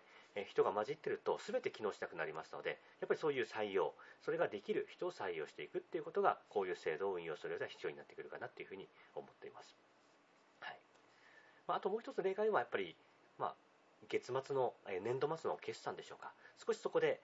[0.48, 9.74] 人が混じってると全て機能しなくなりますのでやっぱりそういう採用それができる人を採用していくっていうことがこういう制度を運用する上では必要になってくるかなというふうに思っています、
[10.60, 10.78] はい。
[11.66, 12.94] まあ、あともう一つ例外はやっぱり、
[13.38, 13.54] まあ、
[14.08, 16.32] 月末の年度末の決算でしょうか。
[16.64, 17.20] 少しそこで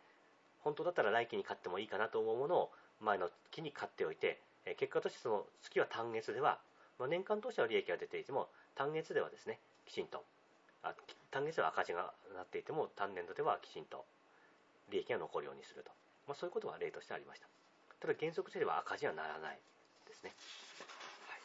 [0.60, 4.40] 本当だったら来期に買ってもいいかなと思うものを前の期に買っておいて、
[4.78, 6.58] 結果としてその月は単月では、
[6.98, 10.22] まあ、年間通しては利益が出ていても単月ではですねきちんと
[10.82, 10.94] あ
[11.30, 14.04] 単月では赤字がなっていても単年度ではきちんと
[14.90, 15.90] 利益が残るようにすると、
[16.26, 17.46] まあ、そういうことは例としてありました。
[18.00, 19.58] ただ原則としては赤字はならない
[20.08, 20.32] ですね、
[21.30, 21.40] はい、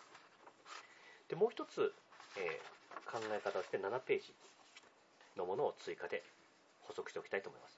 [1.30, 1.94] でもう一つ、
[2.36, 4.34] えー、考え方として7ページ
[5.38, 6.24] のものを追加で
[6.82, 7.78] 補足しておきたいと思います。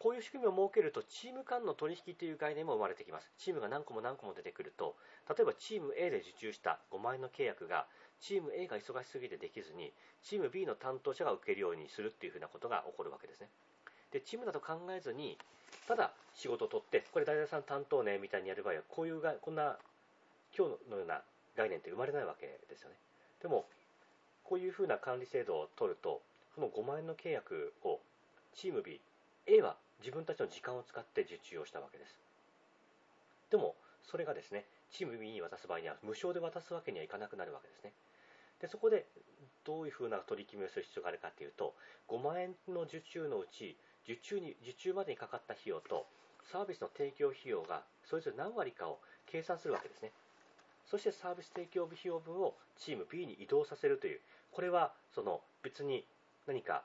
[0.00, 3.30] こういう仕組みを設けるとチーム間の取引という概念も生まれてきます。
[3.36, 4.96] チームが何個も何個も出てくると
[5.28, 7.86] 例えばチーム A で受注した5万円の契約が
[8.20, 13.48] チーム A が忙しすぎてできずにチーム B の担当者が受けるようにするっていうふうなことが起こるわけですね。
[14.12, 15.36] でチームだと考えずに
[15.88, 19.76] ただ仕事を取ってこれ誰々さん担当ねみたいにやる場合はこういうこんな
[20.56, 21.22] 今日のような
[21.56, 22.96] 概念って生まれないわけですよね。
[23.42, 23.66] でも
[24.44, 26.20] こういうふうな管理制度を取ると
[26.54, 28.00] その5万円の契約を
[28.54, 29.00] チーム B
[29.46, 32.18] A は自分たちの時間を使って受注をしたわけです。
[33.50, 37.92] でも、それがですね、チーム B に渡す場合には無償で渡すわけにはいかなくなるわけですね。
[38.60, 39.06] でそこで
[39.64, 41.74] どういうふうな取り決めをする必要があるかというと、
[42.08, 46.06] 5万円の受注のうち、受注に受注までにかかった費用と、
[46.52, 50.12] サービスの提供費用がそれぞれ何割かを計算するわけですね。
[50.86, 54.20] そしてサービス提供費用分をチーム B に移動させるという、
[54.52, 56.04] これはその別に
[56.46, 56.84] 何か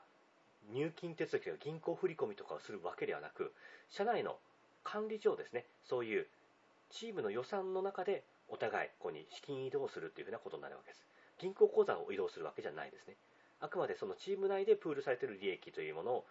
[0.72, 3.52] 入金手続きとか銀行振込とかをするわけではなく、
[3.90, 4.38] 社内の
[4.82, 6.26] 管理上ですね、そういう
[6.90, 11.04] チームの予算の中でお互いここに資金移動するというふうなことになるわけです。
[11.38, 13.16] 銀行口座を移動するわけじゃないですね。
[13.60, 16.24] あくまでそのチーム内でプールされている利益というものを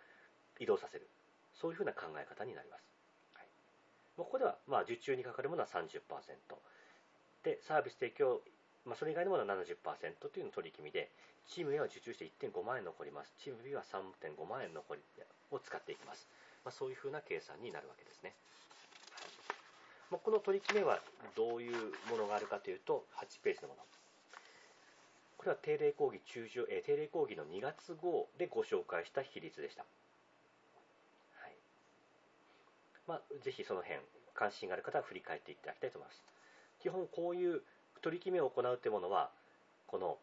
[0.60, 1.08] 移動させる。
[1.56, 2.84] そういうふうな考え方になります。
[3.36, 3.46] はい、
[4.18, 6.00] ここでは、まあ、受注にかかるものは30%。
[7.44, 8.42] で、サービス提供
[8.86, 11.12] まあ、それ以外のものは70%というの取り決めで、
[11.46, 13.34] チーム A は受注して1.5万円残ります。
[13.38, 15.02] チーム B は3.5万円残り
[15.52, 16.28] を使っていきます。
[16.64, 18.34] まあ、そういうふうな計算になるわけですね。
[20.12, 21.00] まあ、この取り決めは
[21.36, 23.82] どういうものがあるかというと、8ページのもの。
[25.38, 29.84] これは定例講義中上、え、定例講義の2月号でご紹介した比率でした。
[29.84, 31.54] はい
[33.08, 34.00] まあ、ぜひその辺、
[34.34, 36.24] 関心がある方は振り返っていただきたいと思います。
[36.80, 37.62] 基本こういう
[38.02, 39.30] 取り決めを行うというものは
[39.88, 40.18] この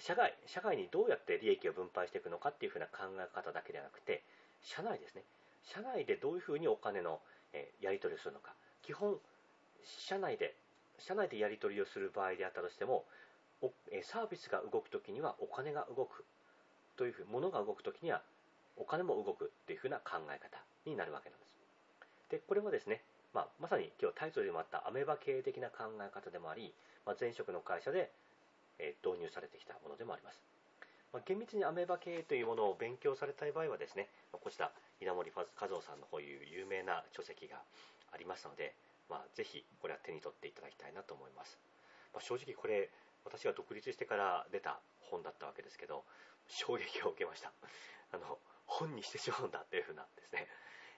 [0.00, 4.22] 社外社外にどうやって利益を分配していくのかっていうふうな考え方だけではなくて
[4.62, 5.22] 社内ですね
[5.62, 7.20] 社内でどういうふうにお金の、
[7.52, 9.16] えやり取りをするのか基本
[9.84, 10.54] 社内で
[10.98, 13.04] 社内でやり取りをする場合であったとしても
[14.02, 16.24] サービスが動くときにはお金が動く
[16.96, 18.22] というふう物が動くときには
[18.76, 21.46] お金も動くというふうな考え方になるわけなんで
[22.26, 23.02] すでこれはですね
[23.34, 26.72] まあ、まさに今日タイトルでもあったアメバ経営的な考え方でもあり、
[27.06, 28.10] まあ、前職の会社で、
[28.78, 30.40] え導入されてきたものでもあります。
[31.12, 37.60] まあ、厳密にアメバ経営というものを勉強されたい場合はですね、まこちら稲森和夫さんのこういう有名な書籍が
[38.12, 38.74] ありますので、
[39.08, 41.58] まあ、ぜひこれは手に取っていただきたいなと思います。
[42.12, 42.90] まあ、正直これ
[43.24, 46.04] 私が独立してから出た本だったわけですけど
[46.48, 47.52] 衝撃を受けました。
[48.12, 50.48] あの本にしてしまうんだっていうふうなですね。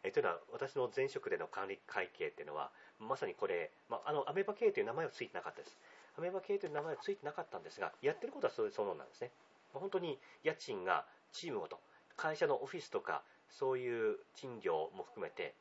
[0.02, 5.78] えというのは私の前職での管理会計っていうのはまさにこれ、まあ、あのアメバ経営という名前はついてなかったです。
[6.16, 9.32] アメバ経営という名前はついてなかったんですがやってることはそういうそのなんですね、
[9.72, 11.80] まあ、本当に家賃がチームごと
[12.16, 15.54] 会社のオフィスとかそういう賃料も含めて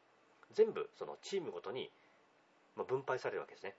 [0.51, 1.89] 全部そのチームごとに
[2.87, 3.75] 分配されるわけですね。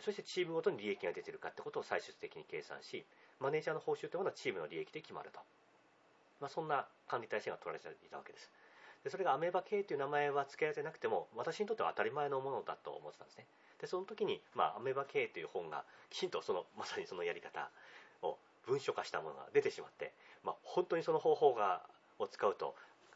[0.00, 3.04] そしてチームごとに利益が出ているかってことを最終的に計算し
[3.40, 5.40] マネージャーの報酬というものはチームの利益で決まると、
[6.40, 8.50] まあ、そんな管理体制が取られていたわけです。
[9.02, 13.46] でそれがアメーバ系という名前は付けられてなくても私にとっては当たり前のものだと思ってたんですね。
[13.80, 17.70] でその時に、まあ、アメーバ系という本がきちんとそのまさにそのやり方
[18.22, 20.12] を文書化したものが出てしまって、
[20.44, 21.82] まあ、本当にその方法が
[22.18, 22.74] を使うと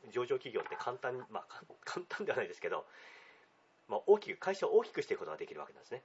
[0.08, 2.86] 上場企業って簡単まあ、 簡単ではないですけど、
[3.88, 6.02] まあ、大きく会社を大きくしていくことができるわけなんですね。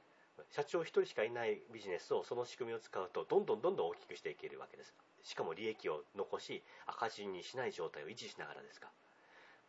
[0.52, 4.94] 社長1人しかいないビジネスをその仕組みを使うとどんどんどんどん大きくしていけるわけです。
[5.24, 8.92] しかも利益を残し赤字にしない状態を維持しながらですか。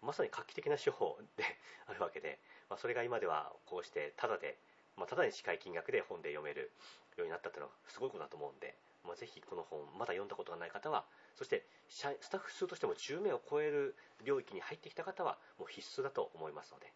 [0.02, 1.44] まさに画期的な手法で
[1.86, 2.38] あるわけで、
[2.68, 4.58] まあ、それが今ではこうしてただで、
[4.96, 6.72] まあ、ただに近い金額で本で読める
[7.16, 8.76] ようになったっていうのはすごいことだと思うんで、
[9.06, 11.04] まあ、ぜひこの本まだ読んだことがない方は
[11.34, 13.94] そしてスタッフ数としても10名を超える
[14.24, 16.92] 領域に入ってきた方はもう必須だと思いますので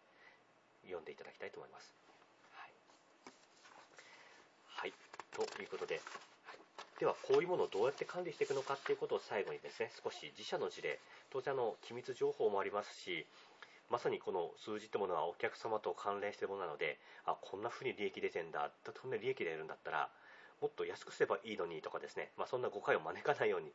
[0.83, 1.93] 読んでいただきたいと思います。
[2.51, 2.71] はい、
[4.65, 4.93] はい、
[5.31, 6.01] ということで
[6.99, 10.99] ではこういうものをどうやって管理していくのかっていうことを最後にですね少し自社の事例
[11.33, 13.25] 当然あの機密情報もありますし
[13.89, 20.09] まさにこの数字ってものはお客様と関連しているものなのであこんなふうに利益出てんだこんな利益出るんだったら
[20.61, 23.71] もっと安くすればいいのにとかですね、まあ、そんな誤解を招かないように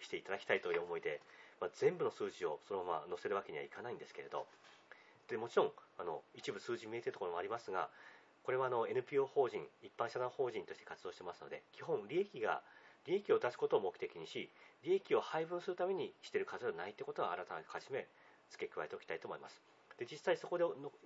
[0.00, 1.20] していただきたいという思いで
[1.60, 4.46] まあ、全部の数字をそのまま載せるわけにはいかないんですけれど。
[5.28, 7.90] でもちろんあの一部数字見えているところもありますが
[8.44, 12.62] これはあの NPO 法人一般社団法人として活動してますので基本利益が
[13.04, 14.48] 利益を出すことを目的にし
[14.84, 18.08] 利益を配分するためにしている数ではないということは改めて
[18.48, 19.60] 付け加えておきたいと思います。
[19.98, 20.64] で実際そこで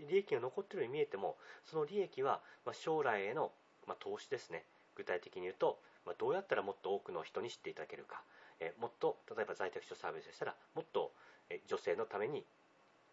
[0.09, 3.51] 利益が残っているように見えてもその利益はま将来への
[3.89, 4.63] ま投資ですね。
[4.97, 8.23] 具体的に言うと、まどうやったらもっと多くの人に知っていただけるか、
[8.61, 11.13] えもっと例えば在宅所サービスでしたらもっと
[11.51, 12.45] え女性のために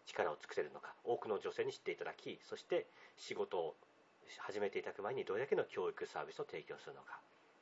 [0.06, 0.94] 力を尽くせるのか。
[1.04, 3.76] 多くの女性に知っていただきそして仕事を
[4.40, 7.20] 始めていただく前にどれだけの教育サービスを提供するのか、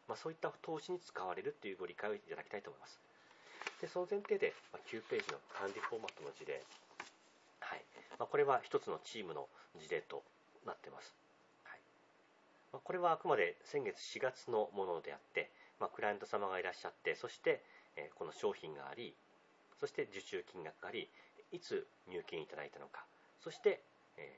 [0.07, 2.99] まあ、そういった投資に使われるというご理解をいただきたいと思います。
[3.81, 6.63] でその前提で、ま9ページの管理フォーマットの事例、
[7.59, 7.83] はい。
[8.17, 9.47] まあ、これは一つのチームの
[9.77, 10.23] 事例と
[10.65, 11.13] なってます、
[12.77, 15.49] まあ、これはあくまで先月4月のものであって、
[15.79, 17.63] まあ、クライアント様がいらっしゃってそして、
[17.97, 19.15] えこの商品があり
[19.79, 21.09] そして受注金額があり
[21.51, 23.01] いつ入金いただいたのか
[23.41, 23.81] そして、
[24.17, 24.29] え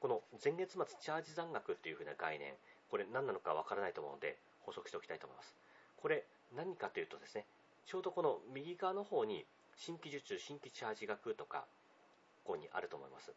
[0.00, 2.52] この前月末チャージ残額というふうな概念
[2.90, 5.56] これ何なのかわからないと思うので補足しておきたいと思います。
[5.96, 7.46] これ何かというとですね
[7.86, 9.46] ちょうどこの右側の方に
[9.76, 11.64] 新規受注新規チャージ額とか
[12.44, 13.32] ここにあると思います。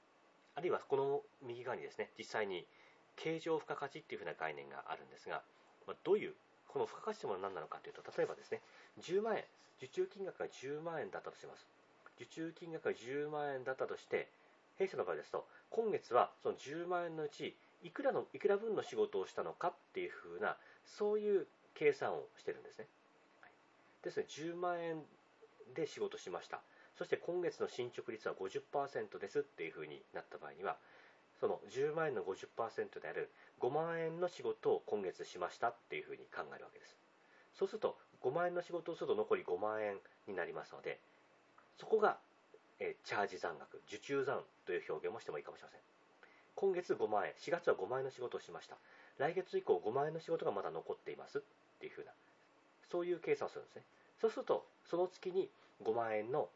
[0.55, 2.67] あるいはこの右側にですね実際に
[3.15, 5.41] 経常付加価値っていうふうな概念があるんですが、
[5.87, 6.33] まあ、どういう
[6.67, 8.61] この付加価値というものは何なのかというと例えばですね
[9.01, 9.43] 10万円
[9.77, 11.67] 受注金額が10万円だったとします。
[12.15, 14.29] 受注金額が10万円だったとして
[14.77, 20.55] 弊社の場合ですと今月はその10万円のうちいくらのいくら分の仕事をしたのかっていうふうな
[20.85, 22.87] そういう計算をしてるんですね、
[23.41, 23.51] はい、
[24.03, 25.03] ですので10万円
[25.75, 26.61] で仕事しました。
[26.97, 30.77] そして今月の進捗率は50%ですっていうふうになった場合には
[31.39, 33.29] その10万円の50%である
[33.59, 36.97] 5万円の仕事を今月しましたっていうふうに考えるわけです。
[37.53, 40.99] そうすると5万円の仕事をすると残り5万円になりますので
[41.77, 42.17] そこが、
[42.79, 45.81] えチャージ残額受注残という表現もしてもいいかもしれません。
[46.55, 48.77] 今月5万円4月は5万円の仕事をしました。
[49.17, 51.41] 来月以降5万円の仕事がまだ残っていますっ
[51.79, 52.11] ていうふうな
[52.89, 53.83] そういう計算をするんですね。
[54.19, 55.49] そうするとその月に
[55.83, 56.47] 5万円の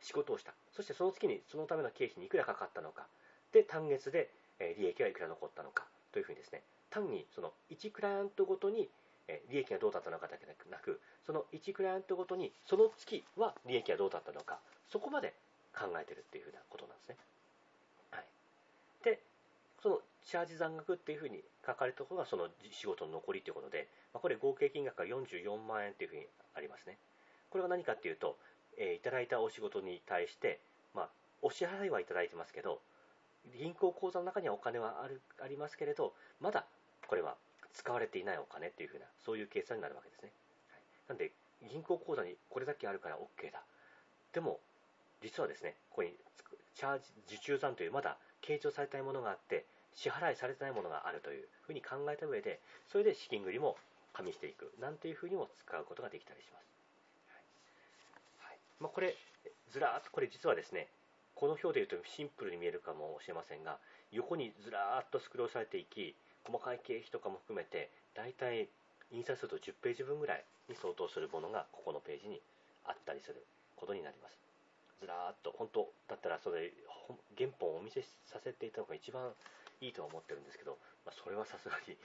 [0.00, 0.54] 仕事をした。
[0.72, 3.06] そしてその月にそのための経費にいくらかかったのか。
[3.54, 4.28] で単月で
[4.78, 8.88] 利益はいくら残ったのかというふうにですね単にその1クライアントごとに
[9.50, 14.58] 利益がどうだったのかだけでなくその1クライアントごとにその月は利益がどうだったのか
[14.90, 15.32] そこまで
[15.72, 17.16] 考えてるっていうふうなことなんですね。
[18.10, 18.24] はい、
[19.02, 19.18] で
[19.82, 26.98] そのチャージ残額っていうふうに書かれたところがその仕事の残りということで、まあ、これ合計金額が44万円っていうふうにありますね。
[27.50, 28.36] これは何かっていうと、
[28.78, 30.60] えー、いただいたお仕事に対して、
[30.94, 31.08] まあ、
[31.42, 32.80] お支払いはいただいてますけど
[33.52, 36.64] 銀行口座の中にはお金はあるありますけれどまだ
[37.06, 37.36] これは
[37.72, 40.30] 使われていないお金っていうふうなそういう計算になるわけですね、
[40.70, 41.32] はい、なんで
[41.70, 43.62] 銀行口座にこれだけあるから OK だ。
[44.32, 44.60] でも
[45.22, 46.12] 実はですねここに
[46.74, 47.04] チャージ
[47.36, 49.64] 受注残というまだ計上されたいものがあって
[49.94, 53.76] 支払いされてないものがあるというふうに考えた上でそれで資金繰りも
[54.12, 56.66] 加味していくなんていうふうにも使うことができたりします、
[57.30, 58.50] はい。
[58.50, 58.58] はい。
[58.80, 59.14] まあ、これ
[59.70, 60.88] ずらーっとこれ実はですね
[61.34, 63.78] この表で言うとシンプルに見えるかもしれませんが
[64.12, 66.14] 横にずらーっとスクロールされていき
[66.44, 68.68] 細かい経費とかも含めて大体
[69.10, 72.40] 印刷すると10ページ分ぐらいに相当するものがここのページに
[72.84, 73.44] あったりする
[73.76, 74.38] ことになります。
[75.00, 76.72] ずらーっと本当だったらそれ
[77.36, 79.32] 原本をお見せさせていたのが一番
[79.80, 81.96] いいとは思ってるんですけど、まあ、それはさすがに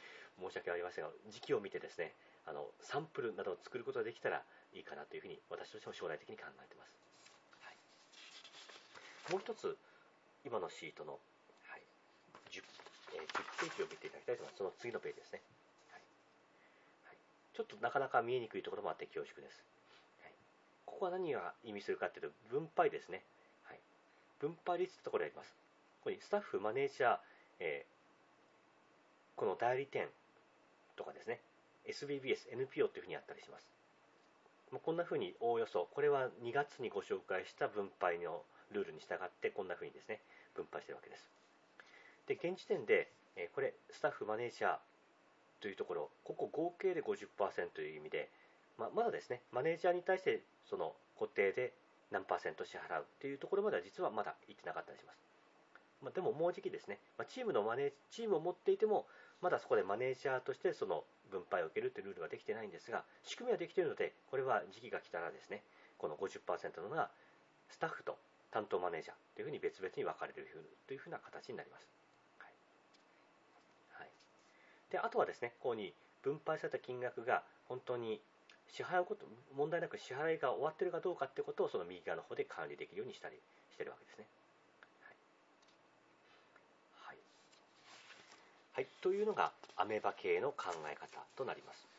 [0.42, 2.14] 申し訳ありませんが時期を見てですね
[2.46, 6.96] あのサンプルなどを作ることができたらいいかなというふうに私としても将来的に考えています、
[9.32, 9.78] もう一つ
[10.46, 11.20] 今のシートの
[13.14, 14.58] えー、10ページを見ていただきたいと思います。
[14.58, 15.42] その次のページですね。
[15.90, 16.02] はい
[17.06, 17.18] はい、
[17.54, 19.64] ちょっとなかなか見えにくいところもあって恐縮です。
[20.22, 20.34] はい、
[20.86, 23.24] ここは何が意味するかというと、分配ですね。
[23.66, 23.80] はい、
[24.40, 25.54] 分配率というところにあります。
[26.02, 27.20] ここにスタッフ、マネージャー、
[27.60, 30.08] えー、この代理店
[30.96, 31.42] とかですね、
[31.88, 33.68] SBBS、NPO というふうにあったりします。
[34.70, 40.22] こんなふうにおおよそ、これは2月にご紹介した分配のルールに従って、こんなふうにですね、
[40.56, 41.30] 分配しているわけです。
[42.30, 44.78] で現時点で、えこれスタッフマネージャー
[45.62, 47.26] というところここ合計で50%
[47.74, 48.30] という意味で、
[48.78, 51.74] ままだですねマネージャーに対してその固定で
[52.12, 55.18] 何パーセント支払うというところまでは実はまだ行ってなかったりします、
[56.04, 59.06] まあ、でももうじきですね、まあチームのマネチームを持っていても
[59.42, 65.64] まだそこでマネージャーとしてその分配を受けるというルールはできてないんですが仕組みはできているのでこれは時期が来たらですね
[65.98, 67.10] この50%のが
[67.70, 68.18] スタッフと
[68.52, 70.48] 担当マネージャーというふうに別々に分かれる
[70.88, 71.88] というふうな形になります。
[73.94, 74.10] はい。
[74.92, 75.94] であとはですねここに
[76.24, 78.20] 分配された金額が本当に
[78.70, 79.26] 支払うこと
[79.56, 83.38] 問題なく支払いが終わっているかどうかってことをその右側の方で管理できるようにしたり
[83.74, 84.26] しているわけですね。
[87.02, 87.18] はい、
[88.74, 91.99] はい、というのがアメバ系の考え方となります。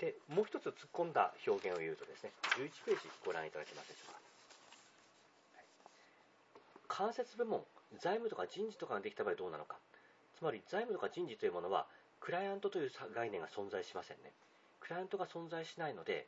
[0.00, 4.20] でもう一つ突っ込んだ表現を言うとですね11ページご覧いただけますでしょうか。
[6.88, 7.60] 間接部門
[8.00, 9.76] 財務とか人事とかができた場合どうなのか。
[10.38, 11.86] つまり財務とか人事というものは
[12.18, 14.32] クライアントという概念が存在しませんね。
[14.80, 16.26] クライアントが存在しないので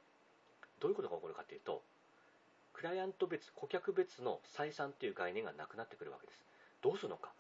[0.81, 1.83] どういうことが起こるかというと
[2.75, 6.39] クライアント別顧客別の採算という概念がなくなってくるわけです。
[6.83, 7.33] どうするのか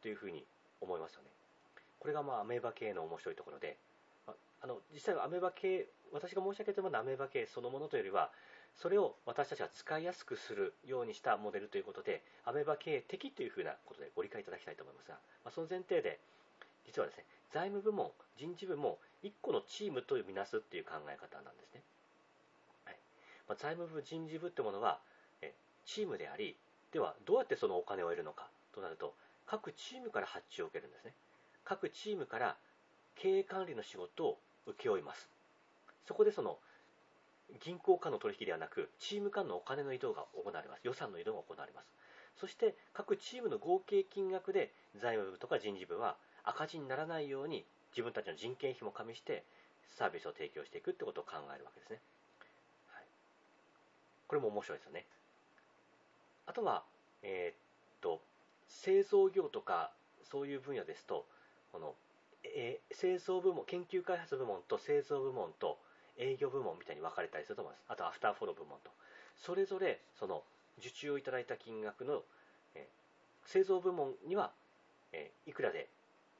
[0.00, 0.44] というふうに
[0.80, 1.28] 思いますよね。
[1.98, 3.76] これがまあアメーバ系の面白いところで
[4.64, 8.30] あの実際はアメーバ系私が申し上げてもアメーバ系そのものというよりは
[8.72, 16.18] それを私たちは使いやすくするようにしたモデルということでアメバ経営的というふうなことでご理解いただきたいと思いますが、まあ、その前提で
[16.86, 18.08] 実はですね財務部門
[18.38, 21.82] 人事部も1個のチームとみなすっていう考え方なんですね、
[22.86, 22.96] はい。
[23.48, 24.98] まあ、財務部人事部ってものは
[25.42, 25.52] え
[25.84, 26.56] チームであり
[26.90, 29.12] ではどうやってそのお金を得るのかとなると
[29.44, 31.12] 各チームから発注を受けるんですね。
[31.64, 32.56] 各チームから
[33.14, 35.28] 経営管理の仕事を請け負います
[36.06, 36.58] そこでその
[37.62, 40.80] 銀行間の取引ではなく、チーム間のお金の移動が行われます。
[40.82, 41.86] 予算の移動が行われます。
[42.36, 49.44] そして、各チームの合計金額で財務部とか人事部は赤字にならないように自分たちの人件費も加味して
[49.96, 52.00] サービスを提供していくってことを考えるわけですね。
[52.88, 53.04] はい、
[54.26, 55.06] これも面白いですよね。
[56.46, 56.82] あとは、
[57.22, 58.20] えー、っと、
[58.68, 59.92] 製造業とか
[60.24, 61.24] そういう分野ですと、
[61.70, 61.94] この、
[62.44, 65.78] えー、製造部門、研究開発部門と製造部門と
[66.18, 67.84] 営業部門みたいに分かれたりすると思います。
[67.88, 68.90] あとアフターフォロー部門と。
[69.36, 70.42] それぞれその
[70.78, 72.22] 受注をいただいた金額の、
[72.74, 74.52] えー、製造部門には、
[75.12, 75.88] えー、いくらで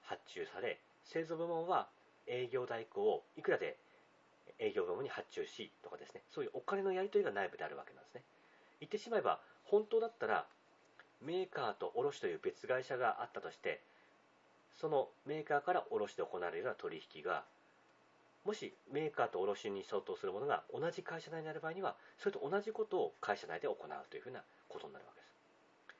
[0.03, 1.89] 発注され、製造部門は
[2.27, 3.77] 営業代行をいくらで
[4.59, 8.23] 営業部門に発注しとかですね、そういうお金のやり取りが内部であるわけなんですね。
[8.81, 10.47] 言ってしまえば、本当だったら
[11.21, 13.81] メーカーと卸という別会社があったとして、
[14.81, 17.45] そのメーカーから卸で行われるような取引が
[18.45, 25.33] もしメーカーと卸に相当するものが同じ会社内になる場合には、それと同じことを会社内で行うというふうなことになるわけです。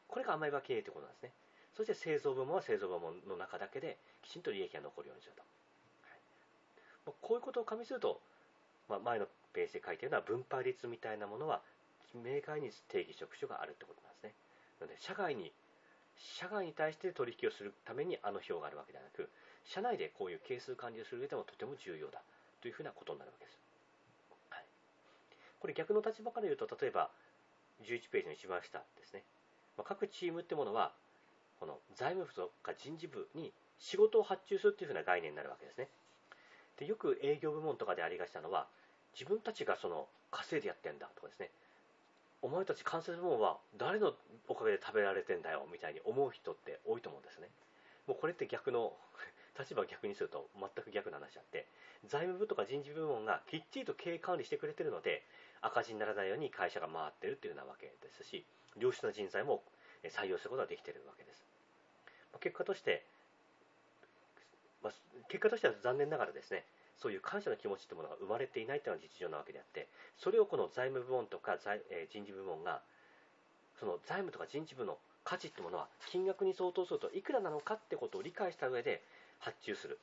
[0.07, 1.33] これが甘い場経営ということなんですね。
[1.75, 5.43] そして製造部門は製造部門の中だけできちんと利益が残るようにすると。
[6.03, 8.21] はい、こういうことを加味すると、
[8.91, 11.63] まあ、前のページで書いているのは分配率みたいなものは
[12.15, 14.35] 明快に定義職種があるってことなんですね。
[14.81, 15.51] なので社外に
[16.17, 19.29] 社外に対して取引をするためにあの表があるわけではなく、
[19.65, 22.23] 社内でこういう係数管理をする上でもとても重要だ
[22.61, 23.59] というふうなことになるわけです。
[24.51, 24.65] はい、
[25.59, 27.11] これ逆の立場から言うと、例えば
[27.83, 29.25] 11ページの一番下ですね。
[29.77, 30.93] まあ、各チームってものは、
[31.59, 35.89] この財務部とか人事部に仕事を発注するというふうな概念になるわけですね。
[36.79, 38.67] でよく営業部門とかでありがちなのは、
[39.15, 41.51] 自分たちがその稼いでやってんだとかですね、
[42.45, 44.13] お前たち関節部門は誰の
[44.49, 47.49] おかげで食べられてんだよみたいに思う人って多いと思うんですね。
[48.07, 48.93] もうこれって逆の
[49.59, 51.67] 立場を逆にすると全く逆な話であって
[52.05, 55.25] 財務部とか人事部門がきっちりと経営管理してくれてるので
[55.63, 58.45] 赤字にならないように会社が回ってるっていうようなわけですし
[58.77, 59.63] 良質な人材も
[60.03, 61.47] 採用することができてるわけです
[62.41, 63.07] 結果として、
[64.83, 64.93] まあ、
[65.29, 66.67] 結果としては残念ながらですね
[67.05, 72.81] そういう感謝の気持ちというものが生まれていないというのが実情なわけであってそれをこの財務部門とか財、え人事部門が
[73.79, 79.03] その財務とか人事部の価値ってものは金額に相当するといくらなのかってことを理解した上で
[79.39, 79.99] 発注する。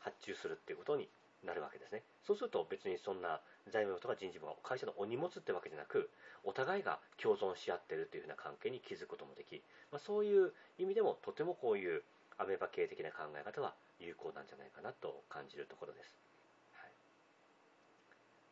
[0.00, 1.08] 発注するっていうことに
[1.44, 2.02] なるわけですね。
[2.24, 6.08] そうすると別にそんな財務部とか人事部が会社のお荷物ってわけじゃなく
[6.44, 9.60] お互いが共存し合ってるっていうふうな関係に築くこともでき、
[9.92, 12.02] まあ、そういう意味でもとてもこういう
[12.38, 16.14] アメバ系的な考え方は有効なんじゃないかなと感じるところです、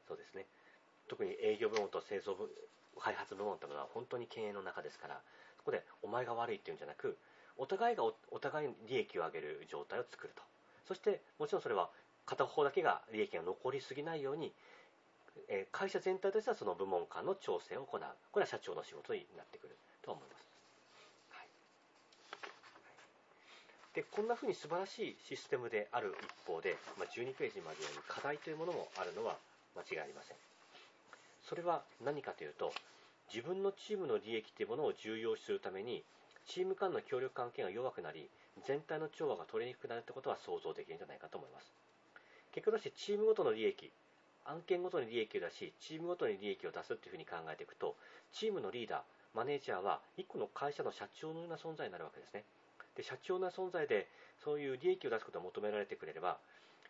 [0.09, 0.47] そうですね。
[1.09, 2.51] 特に営業部門と製造部
[2.99, 5.21] 開発部門というのは本当に経営の中ですから
[5.59, 7.19] そこでお前が悪いっていうんじゃなく
[7.57, 10.43] お互いがお互いに利益を上げる状態を作ると。
[10.87, 11.91] そしてもちろんそれは
[12.27, 14.53] 片方だけが利益が残りすぎないように、
[15.49, 18.01] え会社全体としてはその部門間の調整を行う。
[18.33, 19.77] これは社長の仕事になってくる
[20.07, 20.47] と思います、
[21.31, 21.49] はい、
[23.93, 29.37] でこんなふうに素晴らしいシステムである一方で、まあ、12ページまでに課題というものもあるのは
[29.77, 30.37] 間違いありません。
[31.43, 32.73] それは何かというと
[33.33, 36.03] 自分のチームの利益というものを重要視するために
[36.47, 38.29] チーム間の協力関係が弱くなり
[38.67, 41.73] 全体の調和が取りにくくなるということは想像できるんじゃないかと思います。
[42.53, 43.93] 結果としてチームごとの利益
[44.47, 47.97] 案件ごとに利益を出しチームごとに利益を出すというふうに考えていくと
[48.33, 49.01] チームのリーダー
[49.35, 52.45] マネージャーは1個の会社の社長のような存在になるわけですね。
[52.97, 54.09] で社長の存在で
[54.43, 56.39] そういう利益を出すことが求められてくれれば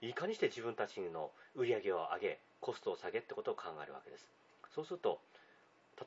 [0.01, 4.27] いかにして自分たちの売り上げを上げコストを下げってことを考えるわけです。
[4.75, 5.21] そうすると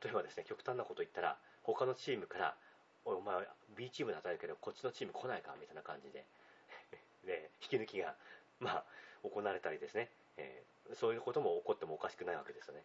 [0.04, 2.56] 例えばですね極端なこと言ったら他のチームから
[3.06, 6.26] 「おいお前 B チームで働いてるけどこっちのチーム来ないか」みたいな感じで
[7.26, 8.16] で引き抜きが
[8.60, 8.86] まあ
[9.24, 12.84] 行われたりですね、えー、そういうことも起こってもおかしくないわけですよね。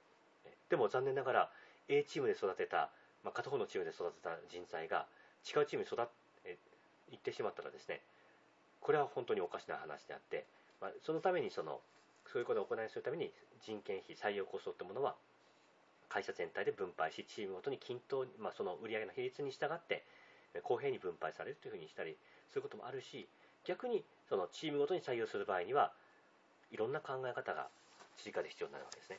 [0.71, 1.53] でも残念ながら
[1.89, 2.91] A チームで育てた、
[3.23, 5.07] まあ、片方のチームで育てた人材が
[5.45, 6.07] 違うチームに育っ
[6.43, 6.59] て
[7.13, 8.01] いってしまったらですね
[8.81, 10.45] これは本当におかしな話であって、
[10.81, 11.81] まあ、そのためにその
[12.33, 13.31] そういうことを行いするために
[13.63, 15.15] 人件費採用コストってものは
[16.09, 20.05] 会社全体で分配しチームごとに均等に、まあ、その売上の比率に従って
[20.63, 22.17] 公平に分配されるというふうにしたり
[22.53, 23.27] そういうこともあるし
[23.65, 25.93] 逆にそのチームごとに採用する場合には
[26.71, 27.69] いろんな考え方が
[28.19, 29.19] 追加で必要になるわけですね。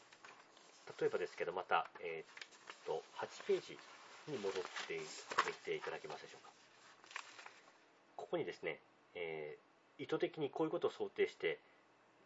[0.99, 3.77] 例えばですけどまた、えー、っと8ページ
[4.31, 4.53] に戻っ
[4.87, 6.51] てみていただけますでしょうか。
[8.15, 8.79] ここにですね、
[9.15, 11.59] えー、意図的にこういうことを想定して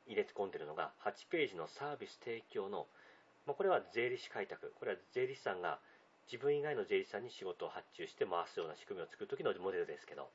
[0.08, 2.88] 入れ込んでいるのが8ページのサービス提供の、
[3.46, 4.74] まあ、これは税理士開拓。
[4.80, 5.80] これは税理士さんが
[6.32, 10.30] 自分以外の税理士さんに仕事を発注して回すような仕組みを作るときのモデルですけど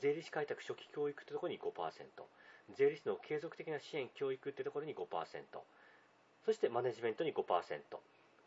[0.00, 1.68] 税理士開拓初期教育というところに5%
[2.76, 5.04] 税理士の継続的な支援教育というところに5%
[6.44, 7.44] そしてマネジメントに5%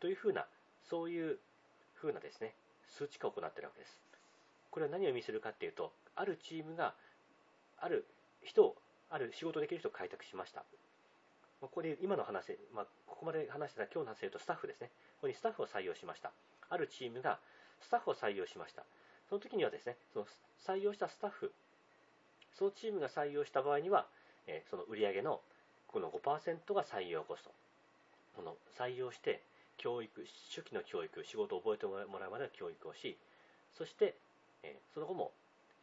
[0.00, 0.46] というふうな
[0.90, 1.38] そういう
[1.94, 2.54] ふうなですね
[2.86, 4.00] 数値化を行っているわけです。
[4.70, 6.94] これは何を意味するかっていうとあるチームが
[7.84, 8.06] ある
[8.42, 8.76] 人を
[9.10, 10.64] ある仕事できる人を開拓しました。
[11.60, 14.88] ここで今の話、まあ、ここまで話してた今日の話でいうとスタッフですね。
[15.16, 16.32] ここにスタッフを採用しました。
[16.70, 17.38] あるチームが
[17.80, 18.84] スタッフを採用しました。
[19.28, 20.26] その時にはですねその
[20.66, 21.52] 採用したスタッフ
[22.58, 24.06] そのチームが採用した場合には、
[24.46, 25.40] えー、その売上の
[25.86, 27.50] この5%が採用コスト。
[28.34, 29.42] この採用して
[29.76, 33.16] 教育初期の教育仕事を覚えてもらうまでの教育をし
[33.76, 34.16] そして、
[34.62, 35.32] えー、その後も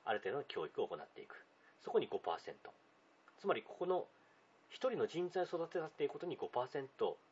[0.04, 1.36] ある程度の教育を行っていく。
[1.84, 2.18] そこに5%
[3.40, 4.06] つまりここの
[4.72, 6.88] 1人の人材を育てたっていうことに5%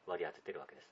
[0.08, 0.88] 割り当ててるわけです。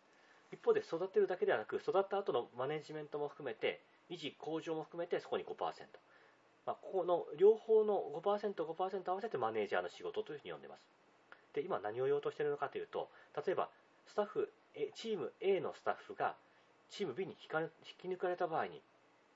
[0.53, 5.53] 一方で育てるだけではなく育った後のマネジメントも含めて維持向上も含めてそこに5%、
[6.66, 10.82] まあ、ここの両方の 5%5% 5合わせてマネージャーの仕事というふうに呼んでます。
[11.53, 13.10] で今何を言おうとしているのかというと
[13.45, 13.70] 例えば
[14.08, 14.49] スタッフ
[14.95, 16.36] チーム A のスタッフが
[16.89, 17.49] チーム B に引
[17.97, 18.82] き抜かれた場合に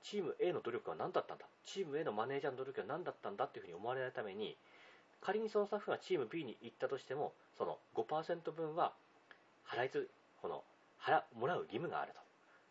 [0.02, 1.46] チーム A の努力は何だったんだ？
[1.64, 4.56] チーム A のマネージャーの努力は何だったんだというふうに思われないために
[5.20, 8.92] 仮にそのスタッフがチーム B に行ったとしてもその5%分は
[9.66, 10.62] 払いつこの
[11.00, 12.20] 払もらう義務があると。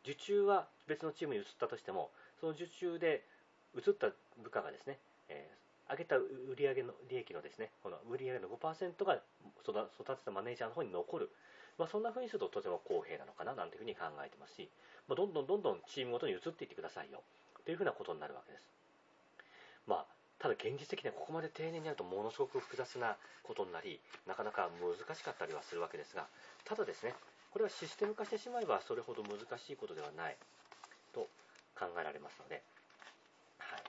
[0.03, 2.09] 受注は別のチームに移ったとしても
[2.39, 3.23] その受注で
[3.75, 4.07] 移った
[4.41, 4.97] 部下がですね、
[5.29, 6.25] えー、上げた売
[6.57, 9.19] 上の利益のですねこの売上の5%が
[9.63, 11.29] 育てたマネージャーの方に残る。
[11.81, 14.69] まあ、そんな風にするととても公平なのかななんていうふうに考えてますし、
[15.09, 17.25] まあ、どんどんどんどんチームごとに移っていってくださいよ
[17.65, 18.69] というふうなことになるわけです。
[19.89, 20.05] まあ、
[20.37, 23.97] ただ現実的にはここまで丁寧にやるとものすごく複雑なことになり、
[24.29, 26.29] なかなか難しかったりはするわけですが、
[26.65, 27.17] ただですね、
[27.49, 30.37] これはシステム化してしまえばそれほど難しいことではない
[31.13, 31.25] と
[31.73, 32.61] 考えられますので、
[33.57, 33.81] はい、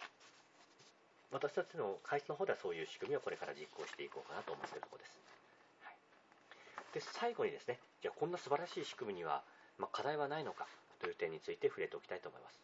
[1.30, 5.31] 私たちの会社の方ではそういう仕組みをこれから実行していこうかなと思っているところです。
[6.92, 9.42] で最後にですねじゃあこんな素晴らしい仕組みには、
[9.78, 10.66] まあ、課題はないのか
[11.00, 12.60] という点について触れておきたいと思います、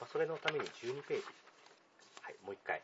[0.00, 1.24] まあ、それのために12ページ、
[2.22, 2.80] はい、もう一回、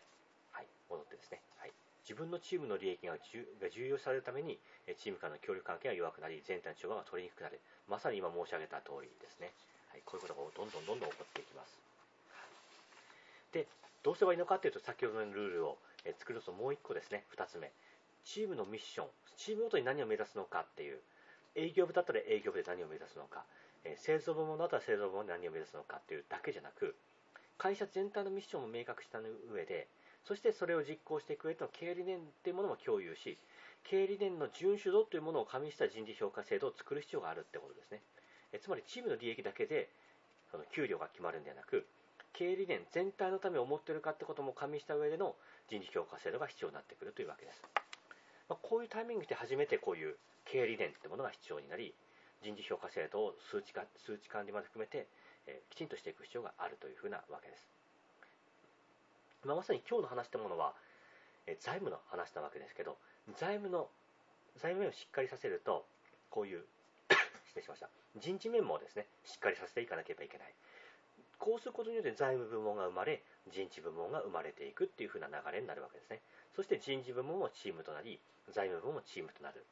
[0.53, 1.73] はい、戻ってですね、はい、
[2.03, 4.59] 自分のチームの利益がが重要されるために
[4.99, 7.61] チーム間の協力関係が弱くなり全体の調和が取りにくくなる。
[7.89, 9.53] まさに今申し上げた通りですね、
[9.89, 11.73] はい、こういうことがどんどんどんどん起こっていきます。
[13.53, 13.67] で
[14.03, 15.79] どうすればいいのかというと先ほどのルールを
[16.19, 17.25] 作るともう1個ですね。
[17.33, 17.73] 2つ目。
[18.25, 19.07] チームのミッション
[19.37, 20.99] チームごとに何を目指すのかっていう
[21.55, 23.45] 営業部だったら営業部で何を目指すのか、
[23.85, 26.97] え製造部門だったら製造部門で何を目指すのかっていうだけじゃなく
[27.59, 29.89] 会社全体のミッションを明確した上で
[30.25, 33.39] そしてそれを実行していく上での経営理念っていうものも共有し
[33.85, 38.01] 経営理念の遵守度というものを加味した人事評価制度を作る必要があるってことですね。
[38.53, 39.91] えつまりチームの利益だけで
[40.51, 41.87] その給料が決まるんではなく
[42.33, 45.37] 経営理念全体のためを思っているかってことも加味した上での
[45.69, 47.63] 人事評価制度が必要になってくるというわけです。
[48.49, 51.95] まあ、こういうタイミングで初めてこういう経営理念ってものが必要になり
[52.43, 55.09] 人事評価制度を数値化数値管理まで含めて、
[55.47, 57.65] えー、きちんとしていく必要があるというふうなわけです、
[59.45, 60.75] まあ、まさに今日の話ってものは、
[61.47, 62.99] えー、財務の話なわけですけど
[63.39, 63.89] 財務の
[64.61, 65.85] 財務面をしっかりさせると
[66.31, 66.63] こういう
[67.49, 67.89] 失礼しました。
[68.17, 70.55] 人事面もですねしっかりさせていかなければいけない。
[71.39, 73.23] こうすることによって財務部門が生まれ
[73.53, 76.21] 人事部門が生まれていくっていうふうな流れになるわけですね。
[76.55, 78.19] そして人事部門もチームとなり
[78.53, 79.65] 財務部門もチームとなる。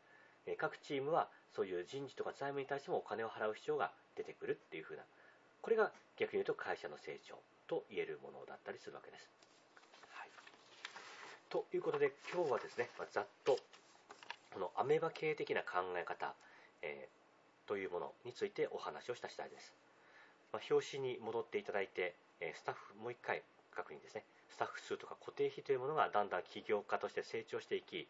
[0.47, 5.03] え各チームはそういう人事とか財務に対してもお金を払う必要が出てくるっていうふうな
[5.61, 7.39] これが逆に言うと会社の成長
[7.69, 9.31] と言えるものだったりするわけです、
[10.11, 10.29] はい、
[11.49, 13.57] ということで今日はですね、まあ、ざっと
[14.53, 16.35] このアメーバ系的な考え方、
[16.83, 19.73] えー、というものについてお話をした次第です。
[20.53, 23.43] まあ、表紙に戻っていただいて、えスタッフもう一回
[23.75, 24.25] 確認ですね。
[24.51, 28.07] スタッフ数とか固定費というものがだんだん起業家として成長していき、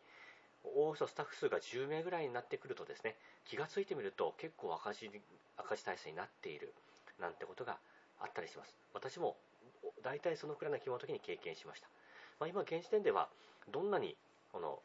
[0.64, 5.10] おおよそスタッフ数が10名ぐらいになってくるとですね、気がついてみると結構赤字
[5.56, 6.72] 赤字体制になっている
[7.20, 7.78] なんてことが
[8.20, 8.74] あったりします。
[8.94, 9.36] 私も
[10.02, 11.88] 大体そのくらいの規模の時に経験しました。
[12.40, 13.28] まあ、今現時点では
[13.70, 14.16] どんなに
[14.50, 14.80] この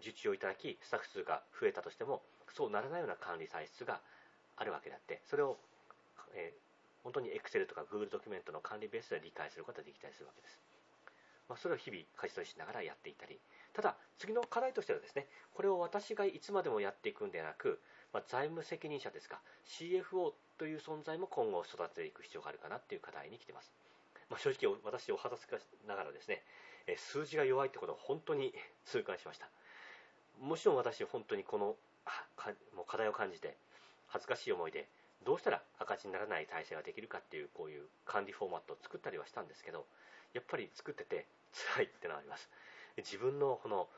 [0.00, 2.22] 受注をいただきスタッフ数が増えたとしても
[2.54, 4.00] そうならないような管理体質が
[4.56, 5.58] あるわけであってそれを、
[6.34, 6.71] えー、
[7.02, 10.58] 本当に Excel とか Google ドキュメントの管理ベースで理解することができたりするわけです。
[11.48, 13.38] まあ、それを日々舵取りしながらやっていたり。
[13.72, 17.80] ただ次の課題としてはですねこれを私がいつまでもやっていくんではなく、
[18.12, 23.72] まあ、財務責任者ですか CFO という存在も今後育てていく必要があるかなっていう課題に来てます、
[24.28, 26.42] まあ、正直私お肌すかしながらですね
[26.96, 28.52] 数字が弱いってことを本当に
[28.84, 29.48] 痛感しました。
[30.40, 31.76] もちろん私本当にこの
[32.74, 33.56] もう課題を感じて
[34.08, 34.88] 恥ずかしい思いで
[35.24, 39.86] どうしたら赤字にならない体制ができるかっていうこういう管理フォーマットを作ったりはしたんですけど
[40.34, 41.26] やっぱり作ってて
[41.76, 42.48] 辛いってのがあります。
[42.98, 43.88] 自分のこの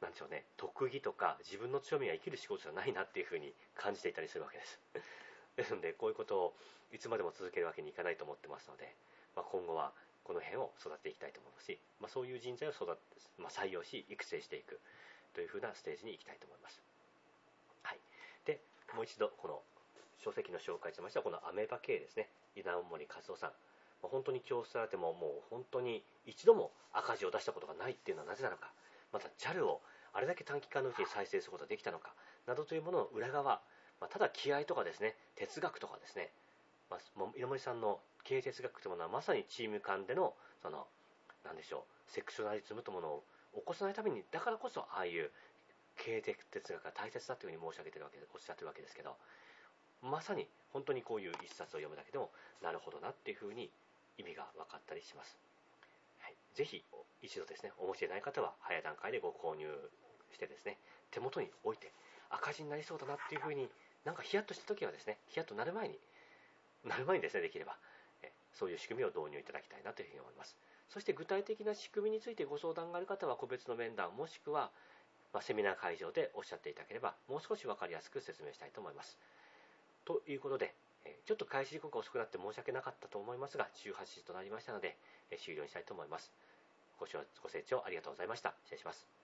[0.00, 4.80] なんでしょうね特技とか自分の強みが生きる仕事じゃないなっていうふうに感じていたりするわけです。
[5.56, 6.54] ですのでこういうことを
[6.92, 8.94] いつまでも続けるわけにいかないと思ってますので、
[9.36, 9.92] まあ、今後は
[10.24, 12.98] この辺を育てていきたいと思いますし、まあ、そういう人材を育て、
[13.38, 14.80] まあ、採用し育成していく
[15.34, 16.80] というふうなステージに行きたいと思います。
[17.82, 17.98] はい、
[18.46, 18.60] で
[18.94, 19.62] もう一度この
[20.24, 22.28] 書籍の紹介しましたこのアメーバ系ですね。
[22.54, 23.52] 稲森和夫さん。
[24.02, 28.72] 本当に教室されてももう本当に一度も赤字を出したことがないっていうのはなぜなのか。
[29.12, 29.80] また JAL を
[30.12, 32.12] あれだけ短期間のうちに再生することができたのか。
[32.46, 33.60] などというものの裏側、
[34.00, 36.32] まあ、ただ気合とかですね哲学とかですね、
[36.90, 37.00] まあ、
[37.36, 40.86] 稲森さんの経営哲学というものはまさにチーム間でのその
[41.44, 43.24] 何でしょうセクショナリズムというものを
[43.56, 45.30] 起こさないためにだからこそああいう
[45.96, 49.16] 経営哲学が大切だというふうに申し上げてるわけおっしゃってるわけですけど。
[50.02, 52.30] まさに本当にこういう一冊を読むだけでも
[52.62, 53.70] なるほどなっていうふうに
[54.18, 55.36] 意味が分かったりします。
[56.18, 56.84] はい、ぜひ
[57.22, 59.66] 一度ですねお持ちでない方は早い段階でご購入
[60.32, 60.78] してですね
[61.10, 61.92] 手元に置いて
[62.30, 63.68] 赤字になりそうだなっていうふうに
[64.04, 65.98] なんかヒヤッとした時はですねヒヤッとなる前に
[66.84, 67.76] なる前にですねできれば
[68.52, 70.56] そういう仕組みを導入いただきたいなというふうに思います。
[70.88, 74.70] そして具体的な仕組みについてご相談がある方は個別の面談もしくは、
[75.32, 79.16] ま、セミナー会場でおっしゃっていただければもう少し分かりやすく説明したいと思います。
[80.10, 80.74] ということで、
[81.24, 84.96] ちょっと開始時刻が遅くなって申し訳なかったと思いますが18時となりましたので
[85.44, 86.32] 終了にしたいと思います。
[86.98, 88.54] ご視聴ご清聴ありがとうございました。
[88.64, 89.19] 失礼します。